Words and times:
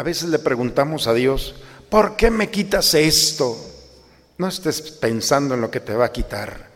A 0.00 0.02
veces 0.02 0.30
le 0.30 0.38
preguntamos 0.38 1.06
a 1.06 1.12
Dios, 1.12 1.54
¿por 1.90 2.16
qué 2.16 2.30
me 2.30 2.48
quitas 2.48 2.94
esto? 2.94 3.54
No 4.38 4.48
estés 4.48 4.80
pensando 4.80 5.54
en 5.54 5.60
lo 5.60 5.70
que 5.70 5.80
te 5.80 5.94
va 5.94 6.06
a 6.06 6.10
quitar, 6.12 6.70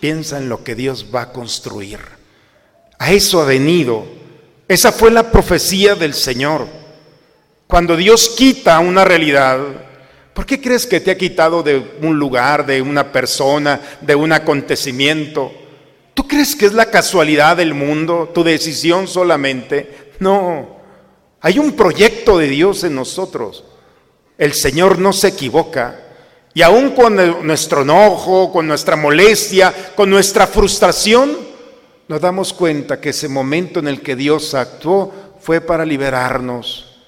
piensa 0.00 0.36
en 0.36 0.50
lo 0.50 0.62
que 0.62 0.74
Dios 0.74 1.06
va 1.14 1.22
a 1.22 1.32
construir. 1.32 1.98
A 2.98 3.10
eso 3.10 3.40
ha 3.40 3.46
venido. 3.46 4.04
Esa 4.68 4.92
fue 4.92 5.10
la 5.10 5.32
profecía 5.32 5.94
del 5.94 6.12
Señor. 6.12 6.66
Cuando 7.66 7.96
Dios 7.96 8.34
quita 8.36 8.78
una 8.80 9.02
realidad, 9.02 9.60
¿por 10.34 10.44
qué 10.44 10.60
crees 10.60 10.86
que 10.86 11.00
te 11.00 11.10
ha 11.10 11.16
quitado 11.16 11.62
de 11.62 11.96
un 12.02 12.18
lugar, 12.18 12.66
de 12.66 12.82
una 12.82 13.10
persona, 13.10 13.80
de 14.02 14.14
un 14.14 14.30
acontecimiento? 14.30 15.50
¿Tú 16.12 16.28
crees 16.28 16.54
que 16.54 16.66
es 16.66 16.74
la 16.74 16.90
casualidad 16.90 17.56
del 17.56 17.72
mundo, 17.72 18.30
tu 18.34 18.44
decisión 18.44 19.08
solamente? 19.08 20.12
No, 20.20 20.77
hay 21.40 21.58
un 21.58 21.72
proyecto 21.72 22.38
de 22.38 22.48
Dios 22.48 22.84
en 22.84 22.94
nosotros. 22.94 23.64
El 24.36 24.54
Señor 24.54 24.98
no 24.98 25.12
se 25.12 25.28
equivoca. 25.28 26.00
Y 26.54 26.62
aun 26.62 26.90
con 26.90 27.46
nuestro 27.46 27.82
enojo, 27.82 28.52
con 28.52 28.66
nuestra 28.66 28.96
molestia, 28.96 29.92
con 29.94 30.10
nuestra 30.10 30.46
frustración, 30.46 31.36
nos 32.08 32.20
damos 32.20 32.52
cuenta 32.52 33.00
que 33.00 33.10
ese 33.10 33.28
momento 33.28 33.80
en 33.80 33.88
el 33.88 34.00
que 34.00 34.16
Dios 34.16 34.54
actuó 34.54 35.12
fue 35.40 35.60
para 35.60 35.84
liberarnos 35.84 36.98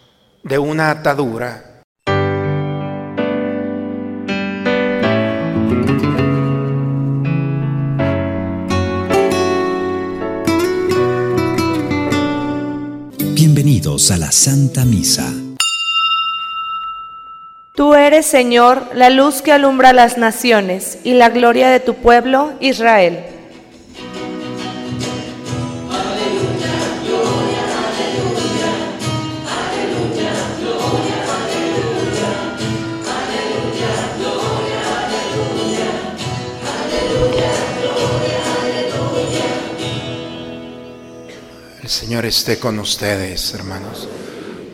de 0.43 0.59
una 0.59 0.91
atadura 0.91 1.70
a 14.09 14.17
la 14.17 14.33
Santa 14.33 14.87
Misa. 14.87 15.31
Tú 17.75 17.95
eres, 17.95 18.25
Señor, 18.25 18.89
la 18.95 19.11
luz 19.11 19.43
que 19.43 19.53
alumbra 19.53 19.93
las 19.93 20.17
naciones 20.17 20.99
y 21.05 21.13
la 21.13 21.29
gloria 21.29 21.69
de 21.69 21.81
tu 21.81 21.95
pueblo, 21.97 22.53
Israel. 22.61 23.30
Señor 42.11 42.27
esté 42.27 42.59
con 42.59 42.77
ustedes, 42.81 43.55
hermanos. 43.55 44.09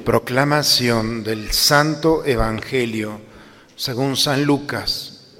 Proclamación 0.07 1.23
del 1.23 1.53
Santo 1.53 2.25
Evangelio 2.25 3.21
según 3.77 4.17
San 4.17 4.45
Lucas. 4.45 5.35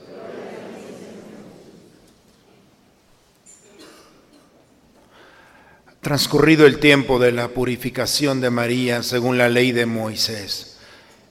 Transcurrido 6.03 6.67
el 6.67 6.81
tiempo 6.81 7.19
de 7.19 7.33
la 7.33 7.49
purificación 7.49 8.43
de 8.43 8.51
María 8.51 9.03
según 9.03 9.39
la 9.39 9.49
ley 9.49 9.73
de 9.73 9.87
Moisés, 9.87 10.77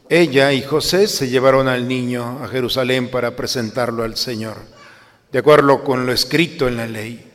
ella 0.10 0.52
y 0.52 0.64
José 0.64 1.08
se 1.08 1.30
llevaron 1.30 1.68
al 1.68 1.88
niño 1.88 2.44
a 2.44 2.48
Jerusalén 2.48 3.12
para 3.12 3.36
presentarlo 3.36 4.02
al 4.02 4.18
Señor, 4.18 4.58
de 5.32 5.38
acuerdo 5.38 5.84
con 5.84 6.08
lo 6.08 6.12
escrito 6.12 6.68
en 6.68 6.78
la 6.78 6.88
ley. 6.88 7.35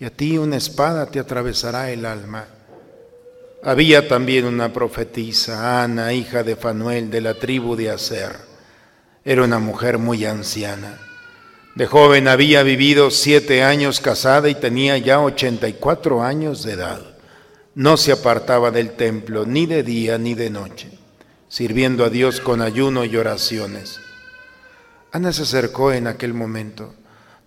y 0.00 0.06
a 0.06 0.10
ti 0.10 0.38
una 0.38 0.56
espada 0.56 1.06
te 1.06 1.20
atravesará 1.20 1.90
el 1.90 2.06
alma. 2.06 2.46
Había 3.62 4.08
también 4.08 4.46
una 4.46 4.72
profetisa, 4.72 5.82
Ana, 5.82 6.14
hija 6.14 6.42
de 6.42 6.56
Fanuel, 6.56 7.10
de 7.10 7.20
la 7.20 7.34
tribu 7.34 7.76
de 7.76 7.90
Aser. 7.90 8.34
Era 9.26 9.44
una 9.44 9.58
mujer 9.58 9.98
muy 9.98 10.24
anciana. 10.24 10.98
De 11.74 11.86
joven 11.86 12.28
había 12.28 12.62
vivido 12.62 13.10
siete 13.10 13.62
años 13.62 14.00
casada 14.00 14.48
y 14.48 14.54
tenía 14.54 14.96
ya 14.96 15.20
ochenta 15.20 15.68
y 15.68 15.74
cuatro 15.74 16.22
años 16.22 16.62
de 16.62 16.72
edad. 16.72 17.02
No 17.74 17.98
se 17.98 18.12
apartaba 18.12 18.70
del 18.70 18.92
templo 18.92 19.44
ni 19.44 19.66
de 19.66 19.82
día 19.82 20.16
ni 20.16 20.32
de 20.32 20.48
noche, 20.48 20.88
sirviendo 21.48 22.06
a 22.06 22.08
Dios 22.08 22.40
con 22.40 22.62
ayuno 22.62 23.04
y 23.04 23.14
oraciones. 23.18 24.00
Ana 25.12 25.34
se 25.34 25.42
acercó 25.42 25.92
en 25.92 26.06
aquel 26.06 26.32
momento 26.32 26.94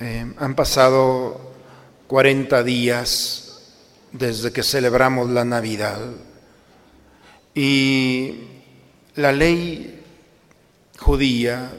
Eh, 0.00 0.26
han 0.38 0.56
pasado 0.56 1.40
40 2.08 2.64
días 2.64 3.60
desde 4.10 4.52
que 4.52 4.64
celebramos 4.64 5.30
la 5.30 5.44
Navidad 5.44 6.00
y 7.54 8.34
la 9.14 9.30
ley 9.30 10.02
judía 10.98 11.70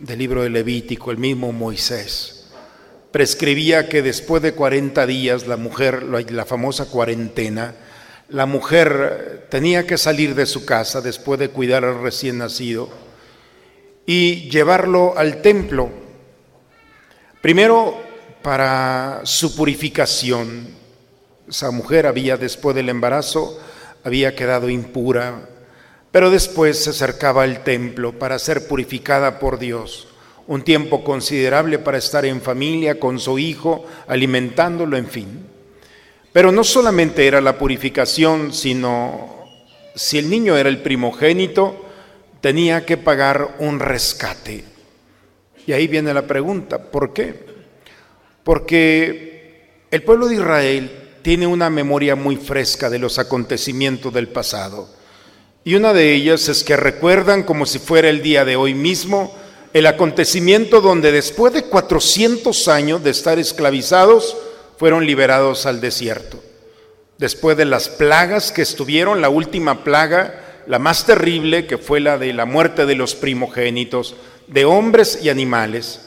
del 0.00 0.18
libro 0.18 0.42
de 0.42 0.50
Levítico, 0.50 1.12
el 1.12 1.18
mismo 1.18 1.52
Moisés, 1.52 2.48
prescribía 3.12 3.88
que 3.88 4.02
después 4.02 4.42
de 4.42 4.54
40 4.54 5.06
días 5.06 5.46
la 5.46 5.56
mujer, 5.56 6.02
la 6.02 6.44
famosa 6.46 6.86
cuarentena, 6.86 7.76
la 8.28 8.46
mujer 8.46 9.46
tenía 9.48 9.86
que 9.86 9.96
salir 9.96 10.34
de 10.34 10.46
su 10.46 10.64
casa 10.64 11.00
después 11.00 11.38
de 11.38 11.50
cuidar 11.50 11.84
al 11.84 12.02
recién 12.02 12.38
nacido 12.38 12.88
y 14.06 14.50
llevarlo 14.50 15.16
al 15.16 15.40
templo 15.40 16.09
Primero 17.40 17.96
para 18.42 19.22
su 19.24 19.56
purificación. 19.56 20.68
Esa 21.48 21.70
mujer 21.70 22.06
había, 22.06 22.36
después 22.36 22.76
del 22.76 22.90
embarazo, 22.90 23.58
había 24.04 24.34
quedado 24.34 24.68
impura, 24.68 25.48
pero 26.10 26.30
después 26.30 26.84
se 26.84 26.90
acercaba 26.90 27.44
al 27.44 27.64
templo 27.64 28.18
para 28.18 28.38
ser 28.38 28.68
purificada 28.68 29.38
por 29.38 29.58
Dios. 29.58 30.08
Un 30.46 30.62
tiempo 30.64 31.02
considerable 31.02 31.78
para 31.78 31.96
estar 31.96 32.26
en 32.26 32.42
familia 32.42 33.00
con 33.00 33.18
su 33.18 33.38
hijo, 33.38 33.86
alimentándolo, 34.06 34.98
en 34.98 35.06
fin. 35.06 35.46
Pero 36.34 36.52
no 36.52 36.62
solamente 36.62 37.26
era 37.26 37.40
la 37.40 37.56
purificación, 37.56 38.52
sino 38.52 39.46
si 39.94 40.18
el 40.18 40.28
niño 40.28 40.58
era 40.58 40.68
el 40.68 40.82
primogénito, 40.82 41.86
tenía 42.42 42.84
que 42.84 42.98
pagar 42.98 43.56
un 43.60 43.80
rescate. 43.80 44.69
Y 45.70 45.72
ahí 45.72 45.86
viene 45.86 46.12
la 46.12 46.26
pregunta, 46.26 46.82
¿por 46.82 47.12
qué? 47.12 47.44
Porque 48.42 49.84
el 49.88 50.02
pueblo 50.02 50.26
de 50.26 50.34
Israel 50.34 50.90
tiene 51.22 51.46
una 51.46 51.70
memoria 51.70 52.16
muy 52.16 52.34
fresca 52.34 52.90
de 52.90 52.98
los 52.98 53.20
acontecimientos 53.20 54.12
del 54.12 54.26
pasado. 54.26 54.88
Y 55.62 55.76
una 55.76 55.92
de 55.92 56.12
ellas 56.12 56.48
es 56.48 56.64
que 56.64 56.76
recuerdan 56.76 57.44
como 57.44 57.66
si 57.66 57.78
fuera 57.78 58.08
el 58.08 58.20
día 58.20 58.44
de 58.44 58.56
hoy 58.56 58.74
mismo 58.74 59.32
el 59.72 59.86
acontecimiento 59.86 60.80
donde 60.80 61.12
después 61.12 61.52
de 61.52 61.62
400 61.62 62.66
años 62.66 63.04
de 63.04 63.10
estar 63.10 63.38
esclavizados 63.38 64.36
fueron 64.76 65.06
liberados 65.06 65.66
al 65.66 65.80
desierto. 65.80 66.42
Después 67.16 67.56
de 67.56 67.66
las 67.66 67.88
plagas 67.88 68.50
que 68.50 68.62
estuvieron, 68.62 69.20
la 69.20 69.28
última 69.28 69.84
plaga, 69.84 70.62
la 70.66 70.80
más 70.80 71.06
terrible, 71.06 71.68
que 71.68 71.78
fue 71.78 72.00
la 72.00 72.18
de 72.18 72.32
la 72.32 72.44
muerte 72.44 72.86
de 72.86 72.96
los 72.96 73.14
primogénitos, 73.14 74.16
de 74.50 74.64
hombres 74.64 75.20
y 75.22 75.28
animales. 75.28 76.00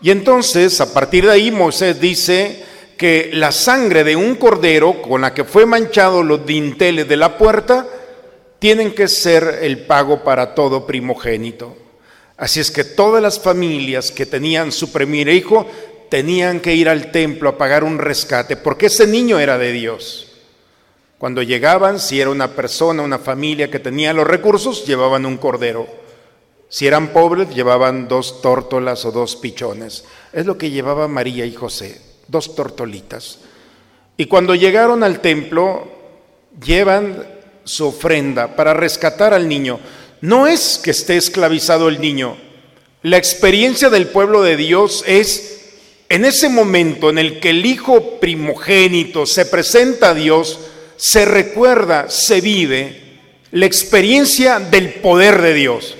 Y 0.00 0.10
entonces, 0.10 0.80
a 0.80 0.92
partir 0.92 1.26
de 1.26 1.32
ahí, 1.32 1.50
Moisés 1.50 2.00
dice 2.00 2.64
que 2.96 3.30
la 3.32 3.52
sangre 3.52 4.04
de 4.04 4.16
un 4.16 4.34
cordero 4.34 5.00
con 5.02 5.20
la 5.20 5.32
que 5.32 5.44
fue 5.44 5.66
manchado 5.66 6.22
los 6.22 6.44
dinteles 6.44 7.08
de 7.08 7.16
la 7.16 7.38
puerta, 7.38 7.86
tienen 8.58 8.92
que 8.92 9.06
ser 9.06 9.60
el 9.62 9.86
pago 9.86 10.24
para 10.24 10.54
todo 10.54 10.84
primogénito. 10.84 11.76
Así 12.36 12.60
es 12.60 12.70
que 12.70 12.84
todas 12.84 13.22
las 13.22 13.38
familias 13.38 14.10
que 14.10 14.26
tenían 14.26 14.72
su 14.72 14.92
primer 14.92 15.28
hijo 15.28 15.66
tenían 16.08 16.60
que 16.60 16.74
ir 16.74 16.88
al 16.88 17.10
templo 17.10 17.50
a 17.50 17.58
pagar 17.58 17.84
un 17.84 17.98
rescate, 17.98 18.56
porque 18.56 18.86
ese 18.86 19.06
niño 19.06 19.38
era 19.38 19.58
de 19.58 19.72
Dios. 19.72 20.32
Cuando 21.18 21.42
llegaban, 21.42 21.98
si 21.98 22.20
era 22.20 22.30
una 22.30 22.54
persona, 22.54 23.02
una 23.02 23.18
familia 23.18 23.70
que 23.70 23.80
tenía 23.80 24.12
los 24.12 24.26
recursos, 24.26 24.86
llevaban 24.86 25.26
un 25.26 25.36
cordero. 25.36 25.86
Si 26.68 26.86
eran 26.86 27.12
pobres, 27.12 27.54
llevaban 27.54 28.08
dos 28.08 28.42
tórtolas 28.42 29.04
o 29.04 29.12
dos 29.12 29.36
pichones. 29.36 30.04
Es 30.32 30.44
lo 30.44 30.58
que 30.58 30.70
llevaba 30.70 31.08
María 31.08 31.46
y 31.46 31.54
José, 31.54 32.00
dos 32.26 32.54
tortolitas. 32.54 33.38
Y 34.16 34.26
cuando 34.26 34.54
llegaron 34.54 35.02
al 35.02 35.20
templo, 35.20 35.88
llevan 36.62 37.26
su 37.64 37.86
ofrenda 37.86 38.56
para 38.56 38.74
rescatar 38.74 39.32
al 39.32 39.48
niño. 39.48 39.80
No 40.20 40.46
es 40.46 40.80
que 40.82 40.90
esté 40.90 41.16
esclavizado 41.16 41.88
el 41.88 42.00
niño. 42.00 42.36
La 43.02 43.16
experiencia 43.16 43.90
del 43.90 44.08
pueblo 44.08 44.42
de 44.42 44.56
Dios 44.56 45.04
es 45.06 45.58
en 46.08 46.24
ese 46.24 46.48
momento 46.48 47.10
en 47.10 47.18
el 47.18 47.38
que 47.38 47.50
el 47.50 47.64
hijo 47.64 48.18
primogénito 48.18 49.26
se 49.26 49.46
presenta 49.46 50.10
a 50.10 50.14
Dios, 50.14 50.58
se 50.96 51.24
recuerda, 51.24 52.10
se 52.10 52.40
vive 52.40 53.02
la 53.52 53.66
experiencia 53.66 54.58
del 54.58 54.94
poder 54.94 55.40
de 55.40 55.54
Dios. 55.54 55.97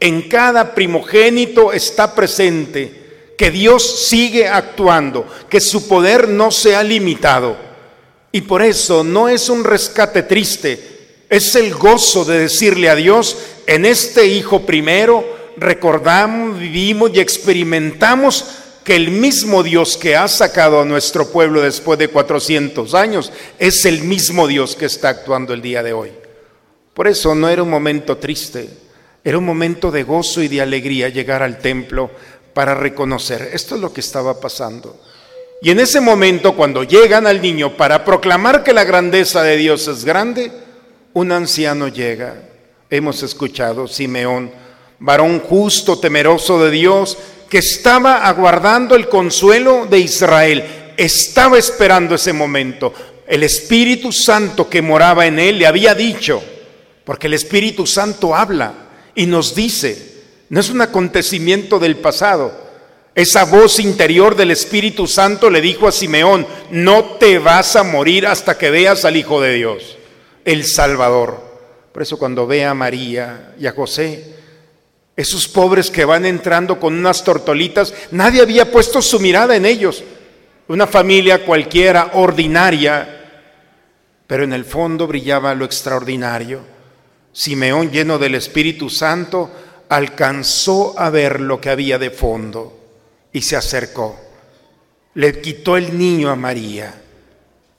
En 0.00 0.22
cada 0.22 0.74
primogénito 0.74 1.72
está 1.72 2.14
presente 2.14 3.34
que 3.36 3.50
Dios 3.50 4.06
sigue 4.08 4.48
actuando, 4.48 5.26
que 5.48 5.60
su 5.60 5.86
poder 5.86 6.28
no 6.28 6.50
se 6.50 6.74
ha 6.74 6.82
limitado. 6.82 7.56
Y 8.32 8.42
por 8.42 8.62
eso 8.62 9.04
no 9.04 9.28
es 9.28 9.48
un 9.48 9.64
rescate 9.64 10.22
triste, 10.22 11.24
es 11.28 11.54
el 11.54 11.74
gozo 11.74 12.24
de 12.24 12.40
decirle 12.40 12.88
a 12.88 12.94
Dios, 12.94 13.36
en 13.66 13.84
este 13.86 14.26
Hijo 14.26 14.66
primero 14.66 15.24
recordamos, 15.56 16.58
vivimos 16.58 17.10
y 17.14 17.20
experimentamos 17.20 18.44
que 18.84 18.96
el 18.96 19.10
mismo 19.10 19.62
Dios 19.62 19.96
que 19.96 20.16
ha 20.16 20.26
sacado 20.26 20.80
a 20.80 20.84
nuestro 20.84 21.30
pueblo 21.30 21.60
después 21.60 21.98
de 21.98 22.08
400 22.08 22.94
años 22.94 23.32
es 23.58 23.84
el 23.84 24.02
mismo 24.02 24.46
Dios 24.46 24.74
que 24.74 24.86
está 24.86 25.10
actuando 25.10 25.52
el 25.52 25.60
día 25.60 25.82
de 25.82 25.92
hoy. 25.92 26.10
Por 26.94 27.06
eso 27.06 27.34
no 27.34 27.48
era 27.48 27.62
un 27.62 27.70
momento 27.70 28.16
triste, 28.16 28.68
era 29.22 29.38
un 29.38 29.44
momento 29.44 29.90
de 29.90 30.02
gozo 30.02 30.42
y 30.42 30.48
de 30.48 30.62
alegría 30.62 31.08
llegar 31.08 31.42
al 31.42 31.58
templo 31.58 32.10
para 32.54 32.74
reconocer, 32.74 33.50
esto 33.52 33.74
es 33.74 33.80
lo 33.80 33.92
que 33.92 34.00
estaba 34.00 34.40
pasando. 34.40 35.00
Y 35.62 35.70
en 35.70 35.78
ese 35.78 36.00
momento, 36.00 36.56
cuando 36.56 36.84
llegan 36.84 37.26
al 37.26 37.42
niño 37.42 37.76
para 37.76 38.04
proclamar 38.04 38.64
que 38.64 38.72
la 38.72 38.84
grandeza 38.84 39.42
de 39.42 39.58
Dios 39.58 39.86
es 39.88 40.04
grande, 40.04 40.50
un 41.12 41.32
anciano 41.32 41.88
llega. 41.88 42.34
Hemos 42.88 43.22
escuchado, 43.22 43.86
Simeón, 43.86 44.50
varón 44.98 45.40
justo, 45.40 45.98
temeroso 45.98 46.62
de 46.64 46.70
Dios, 46.70 47.18
que 47.50 47.58
estaba 47.58 48.26
aguardando 48.26 48.94
el 48.94 49.08
consuelo 49.08 49.86
de 49.86 49.98
Israel, 49.98 50.64
estaba 50.96 51.58
esperando 51.58 52.14
ese 52.14 52.32
momento. 52.32 52.94
El 53.26 53.42
Espíritu 53.42 54.12
Santo 54.12 54.68
que 54.68 54.80
moraba 54.80 55.26
en 55.26 55.38
él 55.38 55.58
le 55.58 55.66
había 55.66 55.94
dicho, 55.94 56.42
porque 57.04 57.26
el 57.26 57.34
Espíritu 57.34 57.86
Santo 57.86 58.34
habla 58.34 58.89
y 59.20 59.26
nos 59.26 59.54
dice, 59.54 60.14
no 60.48 60.60
es 60.60 60.70
un 60.70 60.80
acontecimiento 60.80 61.78
del 61.78 61.96
pasado. 61.96 62.58
Esa 63.14 63.44
voz 63.44 63.78
interior 63.78 64.34
del 64.34 64.50
Espíritu 64.50 65.06
Santo 65.06 65.50
le 65.50 65.60
dijo 65.60 65.86
a 65.86 65.92
Simeón, 65.92 66.46
no 66.70 67.04
te 67.18 67.38
vas 67.38 67.76
a 67.76 67.82
morir 67.82 68.26
hasta 68.26 68.56
que 68.56 68.70
veas 68.70 69.04
al 69.04 69.18
Hijo 69.18 69.42
de 69.42 69.52
Dios, 69.52 69.98
el 70.46 70.64
Salvador. 70.64 71.38
Por 71.92 72.00
eso 72.00 72.18
cuando 72.18 72.46
ve 72.46 72.64
a 72.64 72.72
María 72.72 73.52
y 73.60 73.66
a 73.66 73.72
José, 73.72 74.36
esos 75.14 75.46
pobres 75.48 75.90
que 75.90 76.06
van 76.06 76.24
entrando 76.24 76.80
con 76.80 76.94
unas 76.94 77.22
tortolitas, 77.22 77.92
nadie 78.12 78.40
había 78.40 78.72
puesto 78.72 79.02
su 79.02 79.20
mirada 79.20 79.54
en 79.54 79.66
ellos. 79.66 80.02
Una 80.66 80.86
familia 80.86 81.44
cualquiera, 81.44 82.12
ordinaria, 82.14 83.42
pero 84.26 84.44
en 84.44 84.54
el 84.54 84.64
fondo 84.64 85.06
brillaba 85.06 85.54
lo 85.54 85.66
extraordinario. 85.66 86.79
Simeón, 87.32 87.90
lleno 87.90 88.18
del 88.18 88.34
Espíritu 88.34 88.90
Santo, 88.90 89.50
alcanzó 89.88 90.98
a 90.98 91.10
ver 91.10 91.40
lo 91.40 91.60
que 91.60 91.70
había 91.70 91.98
de 91.98 92.10
fondo 92.10 92.76
y 93.32 93.42
se 93.42 93.56
acercó. 93.56 94.18
Le 95.14 95.40
quitó 95.40 95.76
el 95.76 95.98
niño 95.98 96.30
a 96.30 96.36
María. 96.36 97.02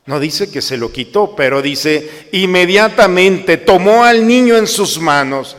No 0.06 0.20
dice 0.20 0.52
que 0.52 0.62
se 0.62 0.78
lo 0.78 0.92
quitó, 0.92 1.36
pero 1.36 1.62
dice, 1.62 2.28
inmediatamente 2.32 3.58
tomó 3.58 4.04
al 4.04 4.28
niño 4.28 4.58
en 4.58 4.68
sus 4.68 5.00
manos 5.00 5.56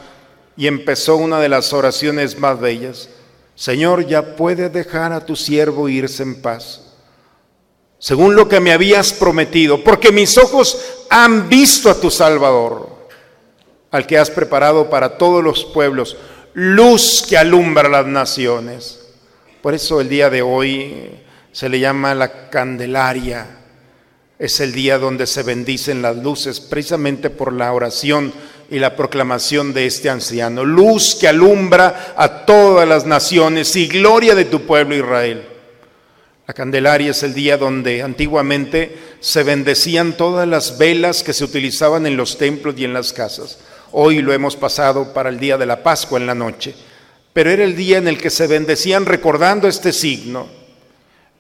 y 0.56 0.66
empezó 0.66 1.16
una 1.16 1.40
de 1.40 1.49
las 1.49 1.72
oraciones 1.72 2.38
más 2.38 2.61
bellas. 2.61 3.08
Señor, 3.54 4.06
ya 4.06 4.37
puede 4.37 4.68
dejar 4.68 5.12
a 5.12 5.25
tu 5.25 5.37
siervo 5.37 5.88
irse 5.88 6.22
en 6.22 6.42
paz, 6.42 6.80
según 7.99 8.34
lo 8.34 8.49
que 8.49 8.61
me 8.61 8.72
habías 8.72 9.12
prometido, 9.12 9.84
porque 9.84 10.11
mis 10.11 10.37
ojos 10.37 11.04
han 11.08 11.49
visto 11.49 11.90
a 11.90 12.00
tu 12.00 12.11
Salvador 12.11 12.91
al 13.92 14.06
que 14.06 14.18
has 14.18 14.30
preparado 14.30 14.90
para 14.90 15.18
todos 15.18 15.44
los 15.44 15.64
pueblos, 15.66 16.16
luz 16.54 17.25
que 17.28 17.37
alumbra 17.37 17.88
las 17.88 18.06
naciones. 18.06 18.99
Por 19.61 19.75
eso 19.75 20.00
el 20.00 20.08
día 20.08 20.28
de 20.30 20.42
hoy 20.42 21.11
se 21.52 21.68
le 21.68 21.78
llama 21.78 22.14
la 22.14 22.49
Candelaria. 22.50 23.58
Es 24.38 24.58
el 24.61 24.72
día 24.72 24.99
donde 24.99 25.26
se 25.26 25.42
bendicen 25.44 26.02
las 26.02 26.16
luces, 26.16 26.58
precisamente 26.58 27.30
por 27.30 27.52
la 27.52 27.72
oración 27.72 28.32
y 28.70 28.78
la 28.78 28.96
proclamación 28.96 29.75
de 29.75 29.87
este 29.87 30.08
anciano. 30.08 30.64
Luz 30.64 31.14
que 31.14 31.28
alumbra 31.28 32.14
a 32.16 32.46
todas 32.46 32.88
las 32.88 33.04
naciones 33.04 33.76
y 33.76 33.87
gloria 33.87 34.34
de 34.34 34.46
tu 34.46 34.62
pueblo 34.62 34.96
Israel. 34.96 35.46
La 36.46 36.54
Candelaria 36.54 37.11
es 37.11 37.22
el 37.22 37.34
día 37.34 37.58
donde 37.58 38.02
antiguamente 38.02 38.99
se 39.20 39.42
bendecían 39.42 40.16
todas 40.16 40.49
las 40.49 40.78
velas 40.78 41.22
que 41.22 41.34
se 41.34 41.44
utilizaban 41.44 42.06
en 42.06 42.16
los 42.16 42.38
templos 42.38 42.75
y 42.78 42.84
en 42.84 42.94
las 42.94 43.12
casas. 43.12 43.58
Hoy 43.94 44.22
lo 44.22 44.32
hemos 44.32 44.56
pasado 44.56 45.12
para 45.12 45.28
el 45.28 45.38
día 45.38 45.58
de 45.58 45.66
la 45.66 45.82
Pascua 45.82 46.18
en 46.18 46.26
la 46.26 46.34
noche, 46.34 46.75
pero 47.34 47.50
era 47.50 47.62
el 47.62 47.76
día 47.76 47.99
en 47.99 48.08
el 48.08 48.16
que 48.16 48.30
se 48.30 48.46
bendecían 48.46 49.04
recordando 49.04 49.68
este 49.68 49.92
signo. 49.92 50.46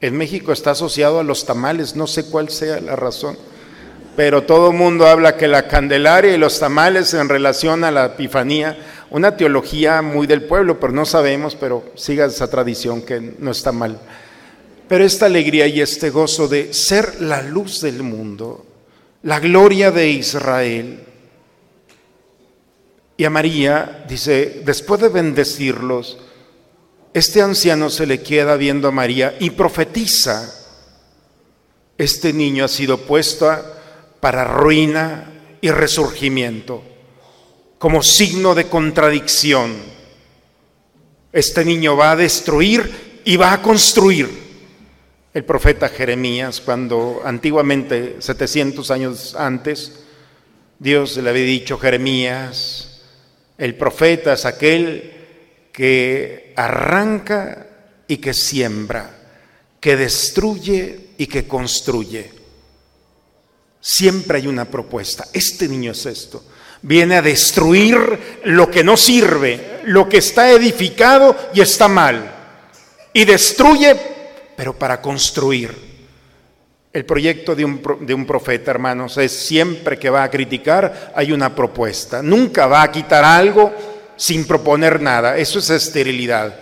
En 0.02 0.18
México 0.18 0.52
está 0.52 0.72
asociado 0.72 1.18
a 1.18 1.24
los 1.24 1.46
tamales, 1.46 1.96
no 1.96 2.06
sé 2.06 2.26
cuál 2.26 2.50
sea 2.50 2.78
la 2.82 2.94
razón, 2.94 3.38
pero 4.16 4.42
todo 4.42 4.70
el 4.70 4.76
mundo 4.76 5.06
habla 5.06 5.38
que 5.38 5.48
la 5.48 5.66
Candelaria 5.66 6.34
y 6.34 6.36
los 6.36 6.60
tamales 6.60 7.14
en 7.14 7.30
relación 7.30 7.84
a 7.84 7.90
la 7.90 8.04
Epifanía, 8.04 8.76
una 9.08 9.34
teología 9.34 10.02
muy 10.02 10.26
del 10.26 10.42
pueblo, 10.42 10.78
pero 10.78 10.92
no 10.92 11.06
sabemos, 11.06 11.56
pero 11.56 11.82
siga 11.94 12.26
esa 12.26 12.50
tradición 12.50 13.00
que 13.00 13.34
no 13.38 13.50
está 13.50 13.72
mal. 13.72 13.98
Pero 14.88 15.04
esta 15.04 15.24
alegría 15.24 15.66
y 15.68 15.80
este 15.80 16.10
gozo 16.10 16.48
de 16.48 16.74
ser 16.74 17.22
la 17.22 17.40
luz 17.40 17.80
del 17.80 18.02
mundo, 18.02 18.66
la 19.22 19.40
gloria 19.40 19.90
de 19.90 20.10
Israel, 20.10 21.06
y 23.22 23.24
a 23.24 23.30
María, 23.30 24.04
dice, 24.08 24.62
después 24.64 25.00
de 25.00 25.08
bendecirlos, 25.08 26.18
este 27.14 27.40
anciano 27.40 27.88
se 27.88 28.04
le 28.04 28.20
queda 28.20 28.56
viendo 28.56 28.88
a 28.88 28.90
María 28.90 29.36
y 29.38 29.50
profetiza, 29.50 30.52
este 31.96 32.32
niño 32.32 32.64
ha 32.64 32.68
sido 32.68 32.98
puesto 32.98 33.48
para 34.18 34.42
ruina 34.42 35.34
y 35.60 35.70
resurgimiento, 35.70 36.82
como 37.78 38.02
signo 38.02 38.56
de 38.56 38.64
contradicción. 38.64 39.72
Este 41.32 41.64
niño 41.64 41.96
va 41.96 42.10
a 42.10 42.16
destruir 42.16 43.20
y 43.24 43.36
va 43.36 43.52
a 43.52 43.62
construir. 43.62 44.28
El 45.32 45.44
profeta 45.44 45.88
Jeremías, 45.88 46.60
cuando 46.60 47.22
antiguamente, 47.24 48.16
700 48.18 48.90
años 48.90 49.36
antes, 49.36 50.06
Dios 50.80 51.16
le 51.18 51.30
había 51.30 51.44
dicho, 51.44 51.78
Jeremías, 51.78 52.88
el 53.62 53.76
profeta 53.76 54.32
es 54.32 54.44
aquel 54.44 55.12
que 55.72 56.52
arranca 56.56 57.68
y 58.08 58.16
que 58.16 58.34
siembra, 58.34 59.08
que 59.78 59.96
destruye 59.96 61.10
y 61.16 61.28
que 61.28 61.46
construye. 61.46 62.28
Siempre 63.80 64.38
hay 64.38 64.48
una 64.48 64.64
propuesta. 64.64 65.28
Este 65.32 65.68
niño 65.68 65.92
es 65.92 66.06
esto. 66.06 66.42
Viene 66.82 67.14
a 67.14 67.22
destruir 67.22 68.40
lo 68.46 68.68
que 68.68 68.82
no 68.82 68.96
sirve, 68.96 69.78
lo 69.84 70.08
que 70.08 70.16
está 70.16 70.50
edificado 70.50 71.36
y 71.54 71.60
está 71.60 71.86
mal. 71.86 72.34
Y 73.12 73.24
destruye, 73.24 73.96
pero 74.56 74.76
para 74.76 75.00
construir. 75.00 75.91
El 76.92 77.06
proyecto 77.06 77.54
de 77.54 77.64
un, 77.64 78.26
profeta, 78.26 78.70
hermanos, 78.70 79.16
es 79.16 79.32
siempre 79.32 79.98
que 79.98 80.10
va 80.10 80.24
a 80.24 80.30
criticar, 80.30 81.12
hay 81.14 81.32
una 81.32 81.54
propuesta. 81.54 82.22
Nunca 82.22 82.66
va 82.66 82.82
a 82.82 82.92
quitar 82.92 83.24
algo 83.24 83.72
sin 84.16 84.46
proponer 84.46 85.00
nada. 85.00 85.38
Eso 85.38 85.58
es 85.58 85.70
esterilidad. 85.70 86.54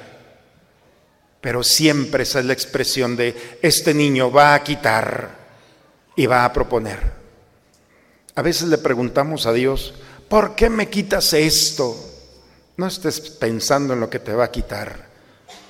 Pero 1.41 1.65
siempre 1.65 2.23
esa 2.23 2.39
es 2.39 2.45
la 2.45 2.53
expresión 2.53 3.17
de 3.17 3.59
este 3.61 3.93
niño 3.93 4.31
va 4.31 4.55
a 4.55 4.63
quitar 4.63 5.31
y 6.15 6.27
va 6.27 6.45
a 6.45 6.53
proponer. 6.53 7.01
A 8.37 8.43
veces 8.43 8.69
le 8.69 8.79
preguntamos 8.79 9.47
a 9.47 9.53
Dios, 9.53 9.95
¿por 10.29 10.55
qué 10.55 10.71
me 10.71 10.89
quitas 10.89 11.33
esto? 11.33 11.97
No 12.77 12.87
estés 12.87 13.21
pensando 13.21 13.95
en 13.95 14.01
lo 14.01 14.09
que 14.09 14.21
te 14.21 14.33
va 14.33 14.45
a 14.45 14.51
quitar. 14.53 15.09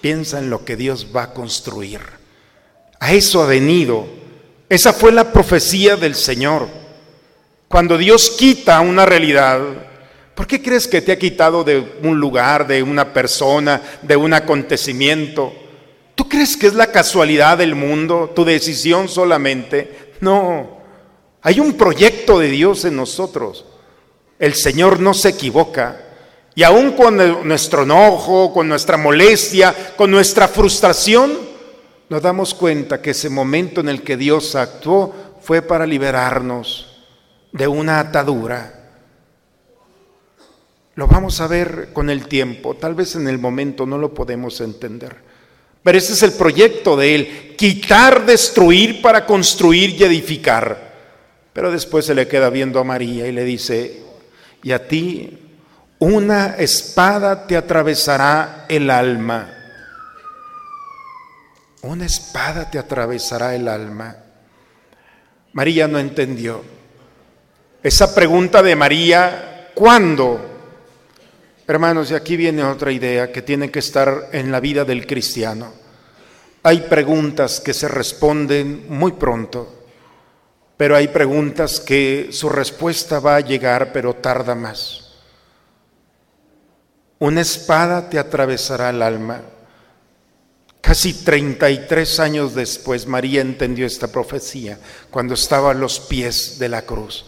Piensa 0.03 0.39
en 0.39 0.51
lo 0.51 0.67
que 0.67 0.77
Dios 0.77 1.09
va 1.17 1.25
a 1.25 1.33
construir. 1.33 2.01
A 2.99 3.13
eso 3.13 3.43
ha 3.43 3.47
venido. 3.47 4.07
Esa 4.71 4.95
fue 4.95 5.13
la 5.13 5.31
profecía 5.31 5.97
del 5.97 6.15
Señor. 6.15 6.67
Cuando 7.69 7.99
Dios 7.99 8.31
quita 8.31 8.81
una 8.81 9.05
realidad, 9.05 9.61
¿Por 10.41 10.47
qué 10.47 10.63
crees 10.63 10.89
que 10.89 11.03
te 11.03 11.13
ha 11.13 11.19
quitado 11.19 11.65
de 11.65 11.99
un 12.03 12.19
lugar, 12.19 12.67
de 12.67 12.83
una 12.83 13.13
persona, 13.13 13.83
de 14.01 14.17
un 14.17 14.33
acontecimiento? 14.33 15.53
¿Tú 16.15 16.31
crees 16.31 16.57
que 16.57 16.67
es 16.67 16.73
la 16.73 16.91
casualidad 16.91 17.59
del 17.59 17.75
mundo, 17.75 18.33
tu 18.35 18.43
decisión 18.43 19.07
solamente? 19.07 20.15
No, 20.21 20.79
hay 21.43 21.61
un 21.61 21.75
proyecto 21.75 22.39
de 22.39 22.49
Dios 22.49 22.87
en 22.87 22.97
nosotros. 22.97 23.67
El 24.39 24.55
Señor 24.55 24.99
no 24.99 25.13
se 25.13 25.29
equivoca. 25.29 26.01
Y 26.55 26.63
aun 26.63 26.93
con 26.93 27.47
nuestro 27.47 27.83
enojo, 27.83 28.51
con 28.51 28.67
nuestra 28.67 28.97
molestia, 28.97 29.93
con 29.95 30.11
nuestra 30.11 30.49
frustración, 30.49 31.50
nos 32.11 32.21
damos 32.21 32.53
cuenta 32.53 33.01
que 33.01 33.11
ese 33.11 33.31
momento 33.31 33.81
en 33.81 33.89
el 33.89 34.03
que 34.03 34.19
Dios 34.19 34.55
actuó 34.55 35.15
fue 35.41 35.63
para 35.63 35.87
liberarnos 35.87 37.07
de 37.53 37.67
una 37.67 38.01
atadura 38.01 38.81
lo 41.01 41.07
vamos 41.07 41.41
a 41.41 41.47
ver 41.47 41.95
con 41.95 42.11
el 42.11 42.27
tiempo, 42.27 42.75
tal 42.75 42.95
vez 42.95 43.15
en 43.17 43.27
el 43.27 43.39
momento 43.39 43.87
no 43.87 43.97
lo 43.97 44.13
podemos 44.13 44.61
entender. 44.61 45.17
Pero 45.83 45.97
ese 45.97 46.13
es 46.13 46.23
el 46.23 46.33
proyecto 46.33 46.95
de 46.95 47.15
Él, 47.15 47.55
quitar, 47.57 48.27
destruir 48.27 49.01
para 49.01 49.25
construir 49.25 49.99
y 49.99 50.05
edificar. 50.05 50.91
Pero 51.55 51.73
después 51.73 52.05
se 52.05 52.15
le 52.15 52.29
queda 52.29 52.51
viendo 52.51 52.79
a 52.79 52.85
María 52.85 53.27
y 53.27 53.33
le 53.33 53.45
dice, 53.45 54.03
y 54.63 54.73
a 54.73 54.87
ti 54.87 55.39
una 56.01 56.57
espada 56.59 57.47
te 57.47 57.57
atravesará 57.57 58.67
el 58.69 58.91
alma. 58.91 59.60
Una 61.83 62.05
espada 62.05 62.71
te 62.71 62.79
atravesará 62.79 63.55
el 63.55 63.67
alma. 63.67 64.17
María 65.53 65.89
no 65.89 65.99
entendió. 65.99 66.63
Esa 67.83 68.15
pregunta 68.15 68.63
de 68.63 68.77
María, 68.77 69.71
¿cuándo? 69.75 70.39
Hermanos, 71.67 72.11
y 72.11 72.15
aquí 72.15 72.37
viene 72.37 72.63
otra 72.63 72.93
idea 72.93 73.33
que 73.33 73.41
tiene 73.41 73.71
que 73.71 73.79
estar 73.79 74.29
en 74.33 74.53
la 74.53 74.61
vida 74.61 74.85
del 74.85 75.07
cristiano. 75.07 75.73
Hay 76.63 76.83
preguntas 76.83 77.61
que 77.61 77.73
se 77.73 77.89
responden 77.89 78.85
muy 78.91 79.13
pronto, 79.13 79.87
pero 80.77 80.95
hay 80.95 81.09
preguntas 81.09 81.81
que 81.81 82.29
su 82.33 82.51
respuesta 82.51 83.21
va 83.21 83.37
a 83.37 83.41
llegar, 83.41 83.93
pero 83.93 84.17
tarda 84.17 84.55
más. 84.55 85.15
Una 87.19 87.41
espada 87.41 88.11
te 88.11 88.19
atravesará 88.19 88.91
el 88.91 89.01
alma. 89.01 89.41
Casi 90.81 91.13
33 91.13 92.21
años 92.21 92.55
después, 92.55 93.07
María 93.07 93.41
entendió 93.41 93.87
esta 93.87 94.09
profecía 94.09 94.79
cuando 95.11 95.35
estaba 95.35 95.73
a 95.73 95.75
los 95.75 96.01
pies 96.01 96.59
de 96.59 96.69
la 96.69 96.83
cruz. 96.83 97.27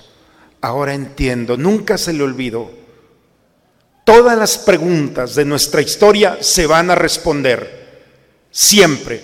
Ahora 0.60 0.94
entiendo, 0.94 1.56
nunca 1.56 1.98
se 1.98 2.12
le 2.12 2.22
olvidó 2.22 2.82
Todas 4.04 4.36
las 4.36 4.58
preguntas 4.58 5.36
de 5.36 5.44
nuestra 5.44 5.80
historia 5.80 6.38
se 6.40 6.66
van 6.66 6.90
a 6.90 6.96
responder, 6.96 8.02
siempre, 8.50 9.22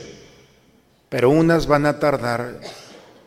pero 1.09 1.31
unas 1.31 1.67
van 1.67 1.85
a 1.85 1.99
tardar 1.99 2.61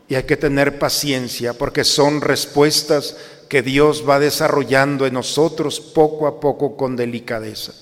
y 0.08 0.14
hay 0.14 0.22
que 0.22 0.38
tener 0.38 0.78
paciencia 0.78 1.52
porque 1.52 1.84
son 1.84 2.22
respuestas 2.22 3.16
que 3.50 3.60
Dios 3.60 4.02
va 4.08 4.18
desarrollando 4.18 5.04
en 5.06 5.12
nosotros 5.12 5.78
poco 5.78 6.26
a 6.26 6.40
poco 6.40 6.74
con 6.74 6.96
delicadeza. 6.96 7.74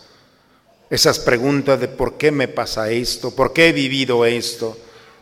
Esas 0.91 1.21
preguntas 1.21 1.81
de 1.81 1.87
por 1.87 2.19
qué 2.19 2.33
me 2.33 2.49
pasa 2.49 2.91
esto, 2.91 3.31
por 3.31 3.53
qué 3.53 3.69
he 3.69 3.73
vivido 3.73 4.27
esto, 4.27 4.77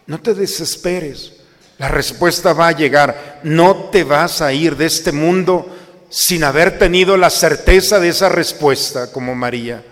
no 0.07 0.19
te 0.21 0.33
desesperes. 0.33 1.35
La 1.77 1.89
respuesta 1.89 2.55
va 2.55 2.69
a 2.69 2.73
llegar. 2.73 3.41
No 3.45 3.91
te 3.91 4.03
vas 4.03 4.41
a 4.41 4.53
ir 4.53 4.77
de 4.77 4.87
este 4.87 5.13
mundo 5.13 5.75
sin 6.09 6.43
haber 6.43 6.79
tenido 6.79 7.17
la 7.17 7.31
certeza 7.31 8.01
de 8.01 8.09
esa 8.09 8.29
respuesta 8.29 9.13
como 9.13 9.35
María. 9.35 9.85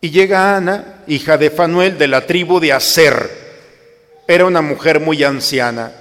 Y 0.00 0.10
llega 0.10 0.56
Ana, 0.56 1.02
hija 1.06 1.36
de 1.36 1.50
Fanuel, 1.50 1.98
de 1.98 2.08
la 2.08 2.26
tribu 2.26 2.58
de 2.58 2.72
Aser. 2.72 3.30
Era 4.26 4.46
una 4.46 4.62
mujer 4.62 4.98
muy 4.98 5.22
anciana. 5.22 5.92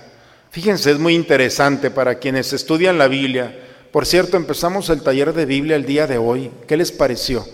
Fíjense, 0.52 0.92
es 0.92 1.00
muy 1.00 1.14
interesante 1.14 1.92
para 1.92 2.18
quienes 2.18 2.54
estudian 2.54 2.98
la 2.98 3.10
Biblia. 3.10 3.60
Por 3.92 4.06
cierto, 4.06 4.38
empezamos 4.38 4.90
el 4.90 5.02
taller 5.02 5.34
de 5.34 5.46
Biblia 5.46 5.76
el 5.76 5.86
día 5.86 6.08
de 6.08 6.18
hoy. 6.18 6.50
¿Qué 6.66 6.78
les 6.78 6.92
pareció? 6.92 7.46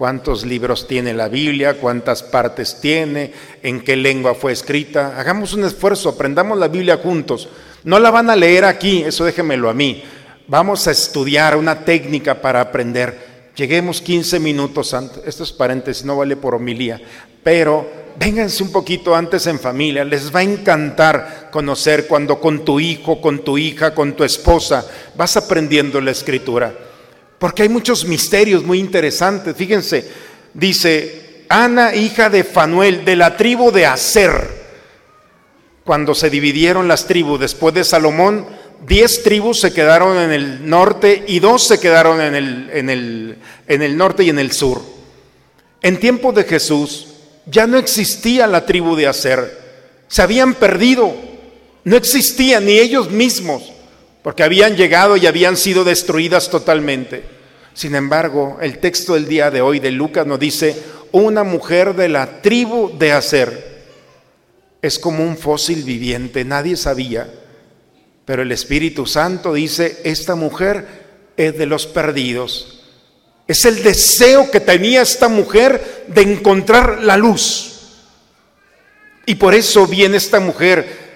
¿Cuántos 0.00 0.46
libros 0.46 0.88
tiene 0.88 1.12
la 1.12 1.28
Biblia? 1.28 1.74
¿Cuántas 1.74 2.22
partes 2.22 2.80
tiene? 2.80 3.34
¿En 3.62 3.82
qué 3.82 3.96
lengua 3.96 4.34
fue 4.34 4.50
escrita? 4.50 5.20
Hagamos 5.20 5.52
un 5.52 5.64
esfuerzo, 5.64 6.08
aprendamos 6.08 6.58
la 6.58 6.68
Biblia 6.68 6.96
juntos. 6.96 7.50
No 7.84 7.98
la 7.98 8.10
van 8.10 8.30
a 8.30 8.34
leer 8.34 8.64
aquí, 8.64 9.02
eso 9.02 9.26
déjemelo 9.26 9.68
a 9.68 9.74
mí. 9.74 10.02
Vamos 10.48 10.86
a 10.86 10.92
estudiar 10.92 11.54
una 11.54 11.84
técnica 11.84 12.40
para 12.40 12.62
aprender. 12.62 13.50
Lleguemos 13.54 14.00
15 14.00 14.40
minutos 14.40 14.94
antes, 14.94 15.20
esto 15.26 15.42
es 15.42 15.52
paréntesis, 15.52 16.02
no 16.02 16.16
vale 16.16 16.34
por 16.34 16.54
homilía, 16.54 16.98
pero 17.44 17.86
vénganse 18.18 18.62
un 18.62 18.72
poquito 18.72 19.14
antes 19.14 19.46
en 19.48 19.60
familia, 19.60 20.02
les 20.02 20.34
va 20.34 20.40
a 20.40 20.44
encantar 20.44 21.50
conocer 21.52 22.06
cuando 22.06 22.40
con 22.40 22.64
tu 22.64 22.80
hijo, 22.80 23.20
con 23.20 23.44
tu 23.44 23.58
hija, 23.58 23.94
con 23.94 24.14
tu 24.14 24.24
esposa 24.24 24.82
vas 25.14 25.36
aprendiendo 25.36 26.00
la 26.00 26.12
escritura, 26.12 26.72
porque 27.40 27.62
hay 27.62 27.70
muchos 27.70 28.04
misterios 28.04 28.62
muy 28.64 28.78
interesantes. 28.78 29.56
Fíjense, 29.56 30.06
dice 30.52 31.46
Ana, 31.48 31.94
hija 31.94 32.28
de 32.28 32.44
Fanuel, 32.44 33.02
de 33.04 33.16
la 33.16 33.36
tribu 33.36 33.72
de 33.72 33.86
Aser 33.86 34.60
cuando 35.82 36.14
se 36.14 36.28
dividieron 36.28 36.86
las 36.86 37.06
tribus 37.06 37.40
después 37.40 37.74
de 37.74 37.82
Salomón, 37.82 38.46
diez 38.86 39.22
tribus 39.22 39.58
se 39.58 39.72
quedaron 39.72 40.18
en 40.18 40.32
el 40.32 40.68
norte 40.68 41.24
y 41.26 41.40
dos 41.40 41.66
se 41.66 41.80
quedaron 41.80 42.20
en 42.20 42.34
el, 42.34 42.70
en 42.74 42.90
el, 42.90 43.38
en 43.66 43.82
el 43.82 43.96
norte 43.96 44.22
y 44.22 44.28
en 44.28 44.38
el 44.38 44.52
sur. 44.52 44.82
En 45.80 45.98
tiempo 45.98 46.32
de 46.32 46.44
Jesús 46.44 47.08
ya 47.46 47.66
no 47.66 47.78
existía 47.78 48.46
la 48.46 48.66
tribu 48.66 48.94
de 48.96 49.06
Aser, 49.06 49.58
se 50.08 50.20
habían 50.20 50.52
perdido, 50.54 51.16
no 51.84 51.96
existían 51.96 52.66
ni 52.66 52.72
ellos 52.72 53.10
mismos, 53.10 53.72
porque 54.22 54.42
habían 54.42 54.76
llegado 54.76 55.16
y 55.16 55.26
habían 55.26 55.56
sido 55.56 55.84
destruidas 55.84 56.50
totalmente. 56.50 57.24
Sin 57.74 57.94
embargo, 57.94 58.58
el 58.60 58.78
texto 58.78 59.14
del 59.14 59.26
día 59.26 59.50
de 59.50 59.62
hoy 59.62 59.78
de 59.80 59.90
Lucas 59.90 60.26
nos 60.26 60.38
dice, 60.38 60.76
una 61.12 61.44
mujer 61.44 61.94
de 61.94 62.08
la 62.08 62.42
tribu 62.42 62.96
de 62.98 63.12
Aser 63.12 63.70
es 64.82 64.98
como 64.98 65.22
un 65.22 65.36
fósil 65.36 65.82
viviente, 65.84 66.44
nadie 66.44 66.76
sabía, 66.76 67.30
pero 68.24 68.42
el 68.42 68.52
Espíritu 68.52 69.06
Santo 69.06 69.54
dice, 69.54 70.00
esta 70.04 70.34
mujer 70.34 70.86
es 71.36 71.56
de 71.56 71.66
los 71.66 71.86
perdidos. 71.86 72.84
Es 73.46 73.64
el 73.64 73.82
deseo 73.82 74.50
que 74.50 74.60
tenía 74.60 75.02
esta 75.02 75.28
mujer 75.28 76.04
de 76.06 76.22
encontrar 76.22 77.02
la 77.02 77.16
luz. 77.16 77.70
Y 79.26 79.34
por 79.34 79.54
eso 79.54 79.86
viene 79.86 80.16
esta 80.16 80.38
mujer. 80.38 81.09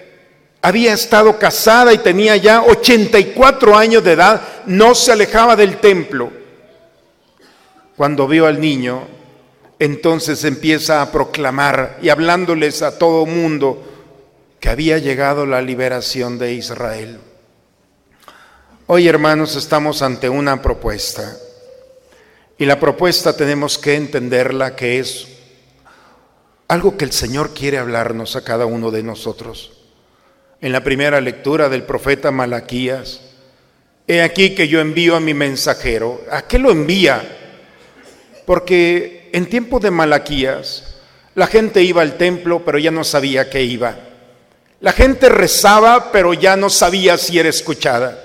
Había 0.64 0.94
estado 0.94 1.38
casada 1.38 1.92
y 1.92 1.98
tenía 1.98 2.36
ya 2.36 2.62
84 2.62 3.76
años 3.76 4.02
de 4.02 4.12
edad, 4.12 4.40
no 4.64 4.94
se 4.94 5.12
alejaba 5.12 5.56
del 5.56 5.76
templo. 5.76 6.32
Cuando 7.98 8.26
vio 8.26 8.46
al 8.46 8.58
niño, 8.58 9.06
entonces 9.78 10.42
empieza 10.44 11.02
a 11.02 11.12
proclamar 11.12 11.98
y 12.00 12.08
hablándoles 12.08 12.80
a 12.80 12.96
todo 12.96 13.26
mundo 13.26 13.84
que 14.58 14.70
había 14.70 14.96
llegado 14.96 15.44
la 15.44 15.60
liberación 15.60 16.38
de 16.38 16.54
Israel. 16.54 17.20
Hoy, 18.86 19.06
hermanos, 19.06 19.56
estamos 19.56 20.00
ante 20.00 20.30
una 20.30 20.62
propuesta. 20.62 21.36
Y 22.56 22.64
la 22.64 22.80
propuesta 22.80 23.36
tenemos 23.36 23.76
que 23.76 23.96
entenderla 23.96 24.74
que 24.74 24.98
es 24.98 25.26
algo 26.68 26.96
que 26.96 27.04
el 27.04 27.12
Señor 27.12 27.52
quiere 27.52 27.76
hablarnos 27.76 28.34
a 28.34 28.44
cada 28.44 28.64
uno 28.64 28.90
de 28.90 29.02
nosotros. 29.02 29.73
En 30.60 30.72
la 30.72 30.82
primera 30.82 31.20
lectura 31.20 31.68
del 31.68 31.82
profeta 31.82 32.30
Malaquías, 32.30 33.20
he 34.06 34.22
aquí 34.22 34.54
que 34.54 34.68
yo 34.68 34.80
envío 34.80 35.16
a 35.16 35.20
mi 35.20 35.34
mensajero. 35.34 36.22
¿A 36.30 36.42
qué 36.42 36.58
lo 36.58 36.70
envía? 36.70 37.22
Porque 38.46 39.30
en 39.32 39.46
tiempo 39.46 39.80
de 39.80 39.90
Malaquías, 39.90 40.96
la 41.34 41.46
gente 41.46 41.82
iba 41.82 42.02
al 42.02 42.16
templo, 42.16 42.64
pero 42.64 42.78
ya 42.78 42.90
no 42.90 43.04
sabía 43.04 43.50
que 43.50 43.62
iba. 43.62 43.96
La 44.80 44.92
gente 44.92 45.28
rezaba, 45.28 46.12
pero 46.12 46.34
ya 46.34 46.56
no 46.56 46.70
sabía 46.70 47.18
si 47.18 47.38
era 47.38 47.48
escuchada. 47.48 48.20